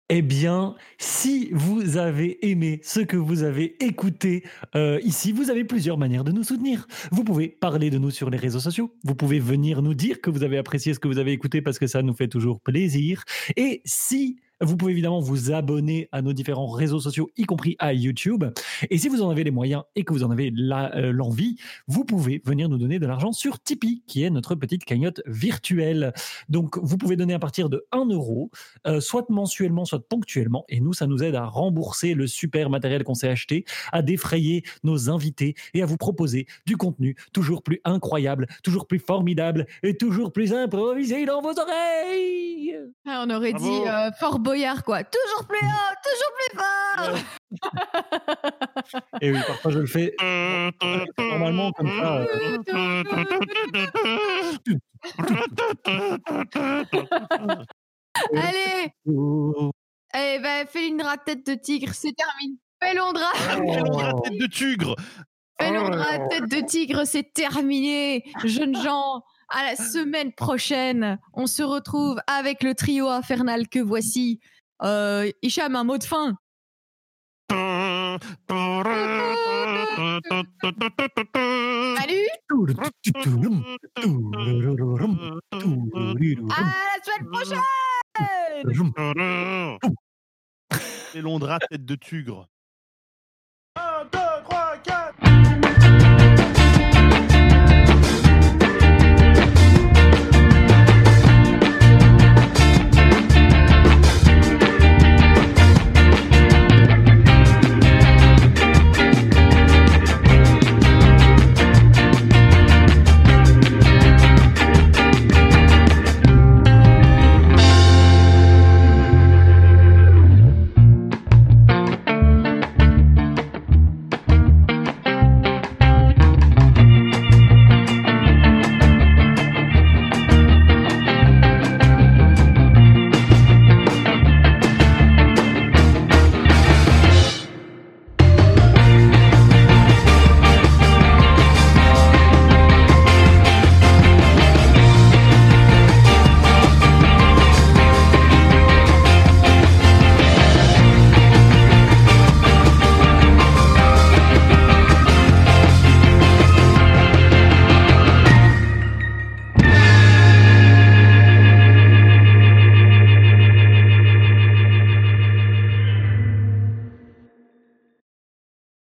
Eh 0.10 0.22
bien, 0.22 0.76
si 0.98 1.50
vous 1.52 1.98
avez 1.98 2.50
aimé 2.50 2.80
ce 2.82 3.02
que 3.02 3.18
vous 3.18 3.44
avez 3.44 3.76
écouté 3.84 4.44
euh, 4.74 5.02
ici, 5.04 5.34
vous 5.34 5.50
avez 5.50 5.66
plusieurs 5.66 5.98
manières 5.98 6.24
de 6.24 6.32
nous 6.32 6.44
soutenir. 6.44 6.88
Vous 7.12 7.26
pouvez 7.26 7.50
parler 7.50 7.90
de 7.90 7.98
nous 7.98 8.10
sur 8.10 8.30
les 8.30 8.38
réseaux 8.38 8.62
sociaux. 8.62 8.96
Vous 9.04 9.16
pouvez 9.16 9.40
venir 9.40 9.82
nous 9.82 9.94
dire 9.94 10.22
que 10.22 10.30
vous 10.30 10.44
avez 10.44 10.58
apprécié 10.58 10.94
ce 10.94 11.00
que 11.00 11.10
vous 11.10 11.18
avez 11.18 11.34
écouté 11.34 11.62
parce 11.62 11.78
que 11.78 11.88
ça 11.88 12.04
nous 12.04 12.14
fait 12.14 12.30
toujours 12.30 12.62
plaisir. 12.62 13.26
Et 13.58 13.82
si 13.84 14.40
vous 14.62 14.78
pouvez 14.78 14.92
évidemment 14.92 15.20
vous 15.20 15.52
abonner 15.52 16.10
à 16.12 16.22
nos 16.22 16.34
différents 16.34 16.68
réseaux 16.68 17.00
sociaux, 17.00 17.30
y 17.38 17.44
compris 17.44 17.76
à 17.80 17.94
YouTube. 17.94 18.44
Et 18.90 18.98
si 18.98 19.10
vous 19.10 19.22
en 19.22 19.30
avez 19.30 19.44
les 19.44 19.52
moyens 19.52 19.84
et 19.96 20.04
que 20.04 20.14
vous 20.14 20.24
en 20.24 20.32
avez 20.32 20.52
euh, 20.52 21.12
l'envie, 21.12 21.58
vous 21.88 22.06
pouvez 22.06 22.42
venir 22.46 22.70
nous 22.70 22.78
donner 22.78 23.00
de 23.00 23.06
l'argent 23.06 23.32
sur 23.32 23.60
Tipeee, 23.62 24.04
qui 24.08 24.24
est 24.24 24.30
notre 24.30 24.56
petite 24.56 24.86
cagnotte 24.86 25.22
virtuelle. 25.26 26.14
Donc, 26.50 26.78
vous 26.82 26.98
pouvez 26.98 27.16
donner 27.16 27.34
à 27.34 27.40
partir 27.40 27.70
de 27.70 27.86
1 27.92 28.06
euro 28.10 28.50
euh, 28.88 29.00
soit 29.00 29.30
mensuellement, 29.30 29.86
soit 29.86 30.08
ponctuellement. 30.08 30.66
Et 30.70 30.80
nous, 30.80 30.94
ça 30.94 31.08
nous 31.08 31.24
aide 31.24 31.36
à 31.36 31.46
rembourser 31.46 32.14
le 32.14 32.28
super 32.28 32.70
matériel 32.70 33.04
qu'on 33.04 33.14
s'est 33.14 33.30
acheté, 33.30 33.66
à 33.92 34.02
défrayer 34.02 34.64
nos 34.84 35.10
invités 35.10 35.56
et 35.74 35.82
à 35.82 35.86
vous 35.86 35.98
proposer 35.98 36.48
du 36.66 36.78
contenu 36.78 37.16
toujours 37.34 37.62
plus 37.62 37.80
incroyable, 37.86 38.48
toujours 38.64 38.88
plus 38.88 39.00
formidable 39.00 39.68
et 39.84 39.98
toujours 39.98 40.32
plus 40.32 40.54
improvisé 40.54 41.26
dans 41.26 41.42
vos 41.42 41.58
oreilles. 41.60 42.78
Ah, 43.06 43.24
on 43.26 43.30
aurait 43.30 43.52
Bravo. 43.52 43.66
dit 43.66 43.88
euh, 43.88 44.12
Fort 44.20 44.40
Boyard 44.48 44.84
quoi. 44.86 45.04
Toujours 45.04 45.46
plus 45.46 45.60
haut, 45.60 45.96
toujours 46.08 46.34
plus 46.38 46.52
fort. 46.58 47.18
Et 49.22 49.32
oui, 49.32 49.40
parfois 49.46 49.72
je 49.72 49.80
le 49.80 49.88
fais 49.88 50.16
normalement 51.20 51.74
comme 51.74 51.90
ça. 52.00 52.26
Allez, 58.34 58.92
euh, 59.08 59.70
allez, 60.12 60.40
bah, 60.40 60.66
fais 60.66 60.88
une 60.88 61.04
tête 61.26 61.46
de 61.46 61.54
tigre, 61.54 61.94
c'est 61.94 62.14
terminé. 62.14 62.58
Fais 62.82 62.96
Londra, 62.96 63.32
Oh. 63.60 64.22
Tête 64.22 64.40
de 64.40 64.48
tigre 64.48 64.96
fais 65.60 65.72
Londra, 65.72 66.20
tête 66.30 66.50
de 66.50 66.62
tigre, 66.66 67.06
c'est 67.06 67.34
terminé. 67.34 68.24
Jeunes 68.44 68.82
gens, 68.82 69.24
à 69.50 69.64
la 69.64 69.76
semaine 69.76 70.34
prochaine, 70.34 71.20
on 71.34 71.48
se 71.48 71.64
retrouve 71.64 72.20
avec 72.28 72.64
le 72.64 72.76
trio 72.76 73.08
infernal 73.08 73.68
que 73.68 73.80
voici. 73.80 74.40
Euh, 74.84 75.32
Hicham, 75.42 75.76
un 75.76 75.84
mot 75.84 75.98
de 75.98 76.04
fin. 76.04 76.38
Salut, 77.50 77.88
à 86.50 86.62
la 86.62 87.00
semaine 87.04 87.28
prochaine 87.32 87.60
Londra, 91.16 91.60
tête 91.60 91.86
de 91.86 91.96
tugre. 91.96 92.48